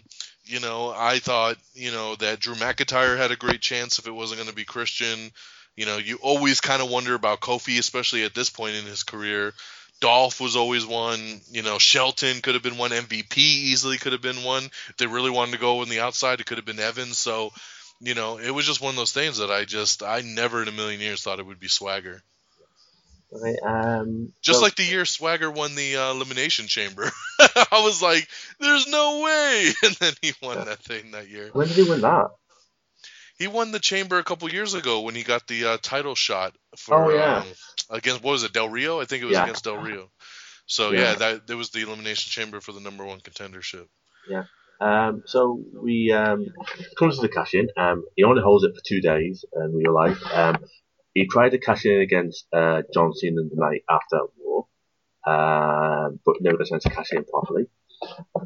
you 0.45 0.59
know, 0.59 0.93
I 0.95 1.19
thought, 1.19 1.57
you 1.73 1.91
know, 1.91 2.15
that 2.15 2.39
Drew 2.39 2.55
McIntyre 2.55 3.17
had 3.17 3.31
a 3.31 3.35
great 3.35 3.61
chance 3.61 3.99
if 3.99 4.07
it 4.07 4.11
wasn't 4.11 4.39
going 4.39 4.49
to 4.49 4.55
be 4.55 4.65
Christian. 4.65 5.31
You 5.75 5.85
know, 5.85 5.97
you 5.97 6.19
always 6.21 6.61
kind 6.61 6.81
of 6.81 6.89
wonder 6.89 7.15
about 7.15 7.39
Kofi, 7.39 7.79
especially 7.79 8.23
at 8.23 8.35
this 8.35 8.49
point 8.49 8.75
in 8.75 8.85
his 8.85 9.03
career. 9.03 9.53
Dolph 10.03 10.41
was 10.41 10.57
always 10.57 10.85
one. 10.85 11.39
You 11.49 11.61
know, 11.61 11.79
Shelton 11.79 12.41
could 12.41 12.55
have 12.55 12.61
been 12.61 12.77
one. 12.77 12.91
MVP 12.91 13.37
easily 13.37 13.97
could 13.97 14.11
have 14.11 14.21
been 14.21 14.43
one. 14.43 14.65
If 14.65 14.97
they 14.97 15.07
really 15.07 15.31
wanted 15.31 15.53
to 15.53 15.59
go 15.59 15.79
on 15.79 15.87
the 15.87 16.01
outside, 16.01 16.41
it 16.41 16.45
could 16.45 16.57
have 16.57 16.65
been 16.65 16.77
Evans. 16.77 17.17
So, 17.17 17.53
you 18.01 18.13
know, 18.13 18.37
it 18.37 18.51
was 18.51 18.65
just 18.65 18.81
one 18.81 18.89
of 18.89 18.95
those 18.97 19.13
things 19.13 19.37
that 19.37 19.49
I 19.49 19.63
just, 19.63 20.03
I 20.03 20.19
never 20.19 20.61
in 20.61 20.67
a 20.67 20.73
million 20.73 20.99
years 20.99 21.23
thought 21.23 21.39
it 21.39 21.45
would 21.45 21.61
be 21.61 21.69
Swagger. 21.69 22.21
Right, 23.31 23.55
um, 23.63 24.33
just 24.41 24.59
so, 24.59 24.65
like 24.65 24.75
the 24.75 24.83
year 24.83 25.05
Swagger 25.05 25.49
won 25.49 25.73
the 25.73 25.95
uh, 25.95 26.11
Elimination 26.11 26.67
Chamber, 26.67 27.09
I 27.39 27.81
was 27.81 28.01
like, 28.01 28.27
"There's 28.59 28.85
no 28.87 29.21
way!" 29.21 29.71
And 29.83 29.95
then 29.95 30.13
he 30.21 30.33
won 30.43 30.57
yeah. 30.57 30.63
that 30.65 30.83
thing 30.83 31.11
that 31.11 31.29
year. 31.29 31.49
When 31.53 31.67
did 31.67 31.77
he 31.77 31.83
win 31.83 32.01
that? 32.01 32.31
He 33.37 33.47
won 33.47 33.71
the 33.71 33.79
Chamber 33.79 34.19
a 34.19 34.23
couple 34.23 34.49
years 34.51 34.73
ago 34.73 35.01
when 35.01 35.15
he 35.15 35.23
got 35.23 35.47
the 35.47 35.65
uh, 35.65 35.77
title 35.81 36.15
shot 36.15 36.55
for. 36.77 37.05
Oh 37.05 37.15
yeah. 37.15 37.37
Um, 37.37 37.47
against 37.89 38.23
what 38.23 38.31
was 38.31 38.43
it 38.43 38.53
Del 38.53 38.69
Rio? 38.69 39.01
I 39.01 39.05
think 39.05 39.23
it 39.23 39.25
was 39.25 39.33
yeah. 39.33 39.43
against 39.43 39.63
Del 39.63 39.77
Rio. 39.77 40.09
So 40.65 40.91
yeah. 40.91 40.99
yeah, 40.99 41.15
that 41.15 41.47
there 41.47 41.57
was 41.57 41.71
the 41.71 41.81
elimination 41.81 42.29
chamber 42.29 42.61
for 42.61 42.71
the 42.71 42.79
number 42.79 43.05
one 43.05 43.19
contendership. 43.19 43.87
Yeah. 44.29 44.43
Um, 44.79 45.23
so 45.25 45.61
we 45.81 46.11
um, 46.11 46.47
comes 46.97 47.15
to 47.15 47.21
the 47.21 47.29
cash 47.29 47.53
in. 47.53 47.69
Um, 47.77 48.05
he 48.15 48.23
only 48.23 48.41
holds 48.41 48.63
it 48.63 48.75
for 48.75 48.81
two 48.85 49.01
days 49.01 49.45
in 49.53 49.73
real 49.73 49.93
life. 49.93 50.19
Um, 50.31 50.57
he 51.13 51.27
tried 51.27 51.49
to 51.49 51.59
cash 51.59 51.85
in 51.85 52.01
against 52.01 52.45
uh, 52.53 52.81
John 52.93 53.13
Cena 53.13 53.43
the 53.43 53.55
night 53.55 53.83
after 53.89 54.19
War, 54.37 54.67
uh, 55.25 56.09
but 56.25 56.41
never 56.41 56.57
got 56.57 56.67
a 56.67 56.69
chance 56.69 56.83
to 56.83 56.89
cash 56.89 57.11
in 57.11 57.23
properly. 57.23 57.67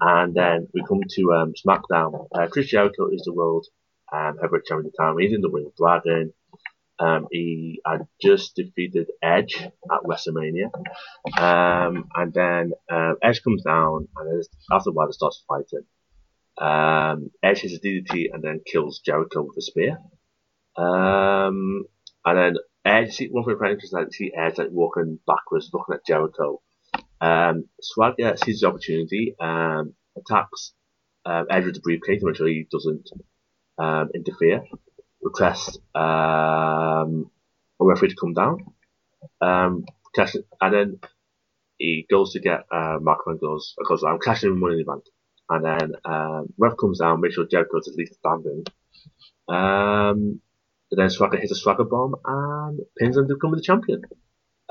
And 0.01 0.35
then 0.35 0.67
we 0.73 0.83
come 0.87 1.01
to 1.09 1.33
um, 1.33 1.53
SmackDown. 1.53 2.27
Uh, 2.31 2.47
Chris 2.47 2.67
Jericho 2.67 3.07
is 3.11 3.23
the 3.25 3.33
world 3.33 3.65
um, 4.11 4.37
champion 4.41 4.85
at 4.87 4.91
the 4.91 4.91
time. 4.97 5.17
He's 5.19 5.33
in 5.33 5.41
the 5.41 5.49
ring 5.49 5.65
with 5.65 5.75
Dragon. 5.75 6.33
Um, 6.99 7.27
he 7.31 7.79
had 7.85 8.07
just 8.21 8.55
defeated 8.55 9.07
Edge 9.21 9.55
at 9.55 10.03
WrestleMania. 10.03 10.71
Um, 11.37 12.09
and 12.15 12.33
then 12.33 12.73
uh, 12.91 13.13
Edge 13.21 13.43
comes 13.43 13.63
down, 13.63 14.07
and 14.17 14.43
after 14.71 14.89
a 14.89 14.93
while, 14.93 15.07
they 15.07 15.11
starts 15.11 15.43
fighting. 15.47 15.85
Um, 16.57 17.29
Edge 17.43 17.59
hits 17.59 17.75
a 17.75 17.79
DDT 17.79 18.33
and 18.33 18.43
then 18.43 18.61
kills 18.65 18.99
Jericho 18.99 19.43
with 19.43 19.57
a 19.57 19.61
spear. 19.61 19.99
Um, 20.75 21.85
and 22.25 22.37
then 22.37 22.55
Edge, 22.83 23.15
see, 23.15 23.27
one 23.27 23.43
thing 23.43 23.57
I'm 23.59 23.71
interesting 23.71 24.07
is 24.09 24.15
see 24.15 24.31
Edge 24.35 24.57
like 24.57 24.69
walking 24.71 25.19
backwards, 25.27 25.69
looking 25.71 25.95
at 25.95 26.05
Jericho. 26.05 26.61
Um, 27.21 27.65
Swagger 27.81 28.37
sees 28.37 28.61
the 28.61 28.67
opportunity, 28.67 29.35
um, 29.39 29.93
attacks 30.15 30.73
um, 31.25 31.45
Edge 31.49 31.65
with 31.65 31.75
the 31.75 31.81
briefcase 31.81 32.21
sure 32.33 32.47
he 32.47 32.65
doesn't 32.71 33.09
um, 33.77 34.09
interfere. 34.13 34.63
request 35.21 35.79
um, 35.95 37.29
a 37.79 37.85
referee 37.85 38.09
to 38.09 38.15
come 38.19 38.33
down. 38.33 38.65
Um, 39.41 39.85
cash, 40.15 40.35
and 40.61 40.73
then 40.73 40.99
he 41.77 42.05
goes 42.09 42.33
to 42.33 42.39
get 42.39 42.61
uh, 42.71 42.97
and 42.99 43.39
goes, 43.39 43.75
goes, 43.87 44.03
I'm 44.03 44.19
cashing 44.19 44.59
money 44.59 44.75
in 44.75 44.79
the 44.79 44.85
bank. 44.85 45.03
And 45.49 45.63
then 45.65 45.91
um, 46.03 46.53
ref 46.57 46.77
comes 46.77 46.99
down, 46.99 47.21
makes 47.21 47.35
sure 47.35 47.45
Jericho's 47.45 47.87
at 47.87 47.95
least 47.95 48.15
standing. 48.15 48.65
Um, 49.47 50.41
and 50.91 50.97
then 50.99 51.09
Swagger 51.09 51.37
hits 51.37 51.51
a 51.51 51.55
Swagger 51.55 51.85
bomb 51.85 52.15
and 52.25 52.79
pins 52.97 53.17
him 53.17 53.27
to 53.27 53.35
become 53.35 53.51
the 53.51 53.61
champion. 53.61 54.01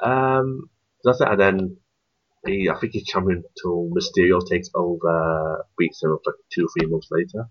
Um, 0.03 0.69
that's 1.03 1.21
it. 1.21 1.29
And 1.29 1.41
then 1.41 1.77
he, 2.47 2.69
I 2.69 2.79
think 2.79 2.93
he's 2.93 3.07
champion 3.07 3.45
until 3.57 3.91
Mysterio 3.91 4.47
takes 4.47 4.71
over, 4.75 5.65
beats 5.79 6.03
him 6.03 6.13
up 6.13 6.21
like 6.27 6.37
two 6.53 6.67
or 6.67 6.69
three 6.69 6.89
months 6.91 7.09
later. 7.11 7.49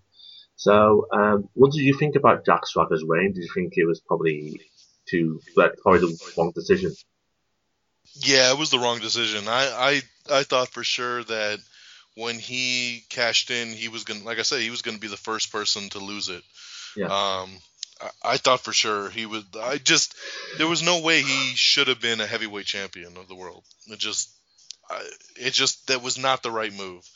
So, 0.56 1.06
um, 1.12 1.48
what 1.54 1.72
did 1.72 1.80
you 1.80 1.96
think 1.98 2.16
about 2.16 2.44
Jack 2.44 2.66
Swagger's 2.66 3.04
reign? 3.06 3.32
Did 3.32 3.42
you 3.42 3.50
think 3.54 3.74
it 3.76 3.86
was 3.86 4.00
probably 4.00 4.60
too, 5.08 5.40
like, 5.54 5.76
probably 5.82 6.00
the 6.00 6.32
wrong 6.36 6.52
decision? 6.54 6.92
Yeah, 8.14 8.50
it 8.52 8.58
was 8.58 8.70
the 8.70 8.78
wrong 8.78 8.98
decision. 8.98 9.48
I, 9.48 10.02
I, 10.30 10.38
I 10.38 10.42
thought 10.42 10.68
for 10.68 10.82
sure 10.82 11.22
that 11.24 11.58
when 12.16 12.38
he 12.38 13.04
cashed 13.10 13.50
in, 13.50 13.68
he 13.68 13.88
was 13.88 14.04
gonna, 14.04 14.24
like 14.24 14.38
I 14.38 14.42
said, 14.42 14.60
he 14.60 14.70
was 14.70 14.82
gonna 14.82 14.98
be 14.98 15.08
the 15.08 15.16
first 15.16 15.52
person 15.52 15.88
to 15.90 15.98
lose 15.98 16.30
it. 16.30 16.42
Yeah. 16.96 17.06
Um, 17.06 17.50
I, 18.00 18.10
I 18.24 18.36
thought 18.38 18.60
for 18.60 18.72
sure 18.72 19.10
he 19.10 19.26
would. 19.26 19.44
I 19.60 19.76
just 19.76 20.14
there 20.56 20.68
was 20.68 20.82
no 20.82 21.00
way 21.02 21.20
he 21.20 21.54
should 21.54 21.88
have 21.88 22.00
been 22.00 22.20
a 22.20 22.26
heavyweight 22.26 22.66
champion 22.66 23.16
of 23.18 23.28
the 23.28 23.34
world. 23.34 23.64
It 23.88 23.98
just, 23.98 24.30
I, 24.90 25.06
it 25.36 25.52
just 25.52 25.88
that 25.88 26.02
was 26.02 26.18
not 26.18 26.42
the 26.42 26.50
right 26.50 26.72
move, 26.72 27.06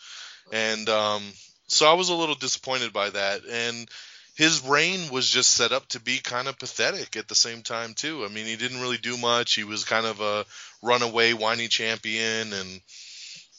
and 0.53 0.87
um, 0.91 1.23
so 1.71 1.87
I 1.87 1.95
was 1.95 2.09
a 2.09 2.15
little 2.15 2.35
disappointed 2.35 2.93
by 2.93 3.11
that. 3.11 3.43
And 3.49 3.89
his 4.35 4.65
reign 4.65 5.11
was 5.11 5.29
just 5.29 5.51
set 5.51 5.73
up 5.73 5.87
to 5.89 6.01
be 6.01 6.19
kind 6.19 6.49
of 6.49 6.59
pathetic 6.59 7.17
at 7.17 7.29
the 7.29 7.35
same 7.35 7.63
time 7.63 7.95
too. 7.95 8.25
I 8.25 8.29
mean, 8.29 8.47
he 8.47 8.57
didn't 8.57 8.81
really 8.81 8.97
do 8.99 9.17
much. 9.17 9.55
He 9.55 9.65
was 9.65 9.85
kind 9.85 10.07
of 10.07 10.21
a 10.21 10.45
runaway 10.83 11.33
whiny 11.33 11.69
champion, 11.69 12.53
and 12.53 12.81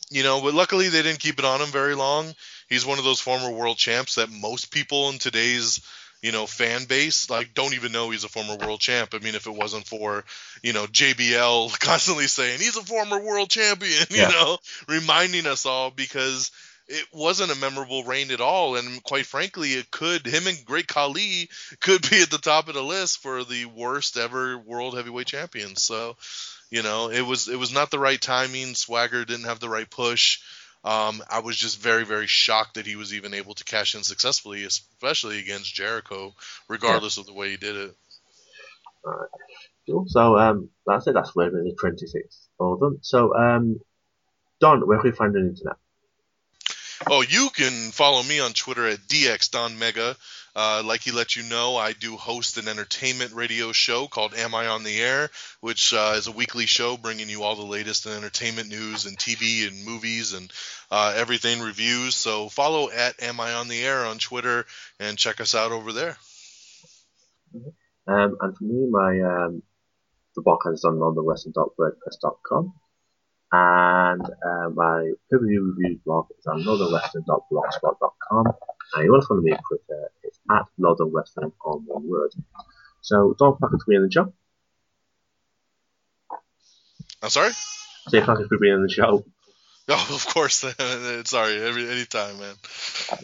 you 0.09 0.23
know, 0.23 0.41
but 0.41 0.53
luckily 0.53 0.89
they 0.89 1.01
didn't 1.03 1.19
keep 1.19 1.39
it 1.39 1.45
on 1.45 1.61
him 1.61 1.67
very 1.69 1.95
long. 1.95 2.33
He's 2.67 2.85
one 2.85 2.97
of 2.99 3.05
those 3.05 3.19
former 3.19 3.49
world 3.51 3.77
champs 3.77 4.15
that 4.15 4.31
most 4.31 4.71
people 4.71 5.09
in 5.09 5.19
today's 5.19 5.81
you 6.21 6.31
know 6.31 6.45
fan 6.45 6.85
base 6.85 7.31
like 7.31 7.53
don't 7.55 7.73
even 7.73 7.91
know 7.91 8.11
he's 8.11 8.23
a 8.23 8.29
former 8.29 8.55
world 8.55 8.79
champ. 8.79 9.13
I 9.13 9.19
mean, 9.19 9.35
if 9.35 9.47
it 9.47 9.53
wasn't 9.55 9.87
for 9.87 10.23
you 10.63 10.73
know 10.73 10.85
JBL 10.85 11.79
constantly 11.79 12.27
saying 12.27 12.59
he's 12.59 12.77
a 12.77 12.83
former 12.83 13.19
world 13.19 13.49
champion, 13.49 14.05
Yeah. 14.09 14.27
you 14.27 14.33
know, 14.33 14.57
reminding 14.87 15.47
us 15.47 15.65
all 15.65 15.91
because 15.91 16.51
it 16.91 17.07
wasn't 17.13 17.51
a 17.51 17.59
memorable 17.59 18.03
reign 18.03 18.31
at 18.31 18.41
all, 18.41 18.75
and 18.75 19.01
quite 19.03 19.25
frankly, 19.25 19.73
it 19.73 19.89
could 19.91 20.25
him 20.25 20.45
and 20.47 20.65
Great 20.65 20.87
Khali 20.87 21.49
could 21.79 22.07
be 22.09 22.21
at 22.21 22.29
the 22.29 22.37
top 22.37 22.67
of 22.67 22.73
the 22.73 22.83
list 22.83 23.19
for 23.19 23.43
the 23.43 23.65
worst 23.65 24.17
ever 24.17 24.57
world 24.57 24.95
heavyweight 24.95 25.27
champions. 25.27 25.81
So, 25.81 26.17
you 26.69 26.83
know, 26.83 27.09
it 27.09 27.21
was 27.21 27.47
it 27.47 27.57
was 27.57 27.73
not 27.73 27.91
the 27.91 27.99
right 27.99 28.21
timing. 28.21 28.75
Swagger 28.75 29.23
didn't 29.25 29.45
have 29.45 29.59
the 29.59 29.69
right 29.69 29.89
push. 29.89 30.39
Um, 30.83 31.23
I 31.29 31.39
was 31.39 31.55
just 31.55 31.79
very 31.79 32.03
very 32.03 32.27
shocked 32.27 32.73
that 32.73 32.85
he 32.85 32.95
was 32.95 33.13
even 33.13 33.33
able 33.33 33.53
to 33.55 33.63
cash 33.63 33.95
in 33.95 34.03
successfully, 34.03 34.63
especially 34.65 35.39
against 35.39 35.73
Jericho, 35.73 36.33
regardless 36.67 37.17
of 37.17 37.25
the 37.25 37.33
way 37.33 37.51
he 37.51 37.57
did 37.57 37.75
it. 37.75 37.95
So, 40.07 40.37
um, 40.37 40.69
that's 40.85 41.07
it. 41.07 41.13
That's 41.13 41.35
where 41.35 41.49
the 41.49 41.75
26th. 41.81 42.47
All 42.59 42.77
done. 42.77 42.99
So, 43.01 43.35
um, 43.35 43.79
Don, 44.59 44.87
where 44.87 44.99
can 44.99 45.09
we 45.09 45.15
find 45.15 45.33
you 45.33 45.39
on 45.39 45.45
the 45.45 45.51
internet? 45.51 45.77
Oh, 47.09 47.21
you 47.21 47.49
can 47.53 47.91
follow 47.91 48.21
me 48.23 48.39
on 48.39 48.53
Twitter 48.53 48.87
at 48.87 48.99
DXDonMega. 49.07 50.15
Uh, 50.55 50.83
like 50.85 51.01
he 51.01 51.11
let 51.11 51.35
you 51.35 51.43
know, 51.43 51.77
I 51.77 51.93
do 51.93 52.17
host 52.17 52.57
an 52.57 52.67
entertainment 52.67 53.33
radio 53.33 53.71
show 53.71 54.07
called 54.07 54.33
Am 54.33 54.53
I 54.53 54.67
on 54.67 54.83
the 54.83 54.99
Air, 54.99 55.29
which 55.61 55.93
uh, 55.93 56.13
is 56.15 56.27
a 56.27 56.31
weekly 56.31 56.65
show 56.65 56.97
bringing 56.97 57.29
you 57.29 57.43
all 57.43 57.55
the 57.55 57.63
latest 57.65 58.05
in 58.05 58.11
entertainment 58.11 58.67
news 58.67 59.05
and 59.05 59.17
TV 59.17 59.67
and 59.67 59.85
movies 59.85 60.33
and 60.33 60.51
uh, 60.91 61.13
everything 61.15 61.61
reviews. 61.61 62.15
So 62.15 62.49
follow 62.49 62.89
at 62.89 63.21
Am 63.23 63.39
I 63.39 63.53
on 63.53 63.69
the 63.69 63.81
Air 63.81 64.05
on 64.05 64.17
Twitter 64.17 64.65
and 64.99 65.17
check 65.17 65.39
us 65.39 65.55
out 65.55 65.71
over 65.71 65.93
there. 65.93 66.17
Um, 68.07 68.37
and 68.41 68.57
for 68.57 68.63
me, 68.63 68.87
my 68.89 69.21
um, 69.21 69.63
the 70.35 70.41
podcast 70.41 70.73
is 70.73 70.85
on 70.85 70.95
londonwestern.wordpress.com, 70.95 72.73
and 73.51 74.21
uh, 74.23 74.69
my 74.73 75.11
pay-per-view 75.29 75.75
review 75.77 75.99
blog 76.05 76.27
is 76.37 76.45
on. 78.31 78.45
And 78.93 79.05
you 79.05 79.11
want 79.11 79.23
to 79.23 79.27
follow 79.27 79.41
me 79.41 79.51
on 79.51 79.59
Twitter, 79.67 80.11
it's 80.23 80.39
at 80.49 80.65
londonwestern 80.79 81.51
on 81.65 81.83
one 81.85 82.07
word. 82.07 82.31
So 83.01 83.35
don't 83.37 83.59
forget 83.59 83.79
to 83.79 83.85
be 83.87 83.95
in 83.95 84.03
the 84.03 84.11
show. 84.11 84.33
I'm 87.21 87.29
sorry. 87.29 87.51
Say 88.09 88.17
you 88.17 88.25
for 88.25 88.57
being 88.59 88.73
on 88.73 88.83
the 88.83 88.89
show. 88.89 89.23
Oh, 89.89 90.07
of 90.13 90.25
course. 90.27 90.55
Sorry, 91.25 91.61
every 91.61 91.89
anytime, 91.89 92.39
man. 92.39 92.55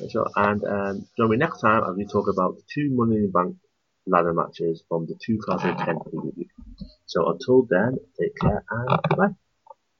So, 0.09 0.25
and 0.35 0.63
um, 0.63 1.07
join 1.17 1.29
me 1.29 1.37
next 1.37 1.61
time 1.61 1.83
as 1.89 1.95
we 1.95 2.05
talk 2.05 2.27
about 2.27 2.57
the 2.57 2.63
two 2.71 2.89
Money 2.91 3.15
in 3.17 3.21
the 3.23 3.29
Bank 3.29 3.55
ladder 4.05 4.33
matches 4.33 4.83
from 4.87 5.05
the 5.05 5.15
2010 5.25 5.85
pay-per-view. 5.85 6.45
So 7.05 7.29
until 7.29 7.67
then, 7.69 7.97
take 8.19 8.33
care 8.39 8.63
and 8.69 8.99
goodbye. 9.09 9.46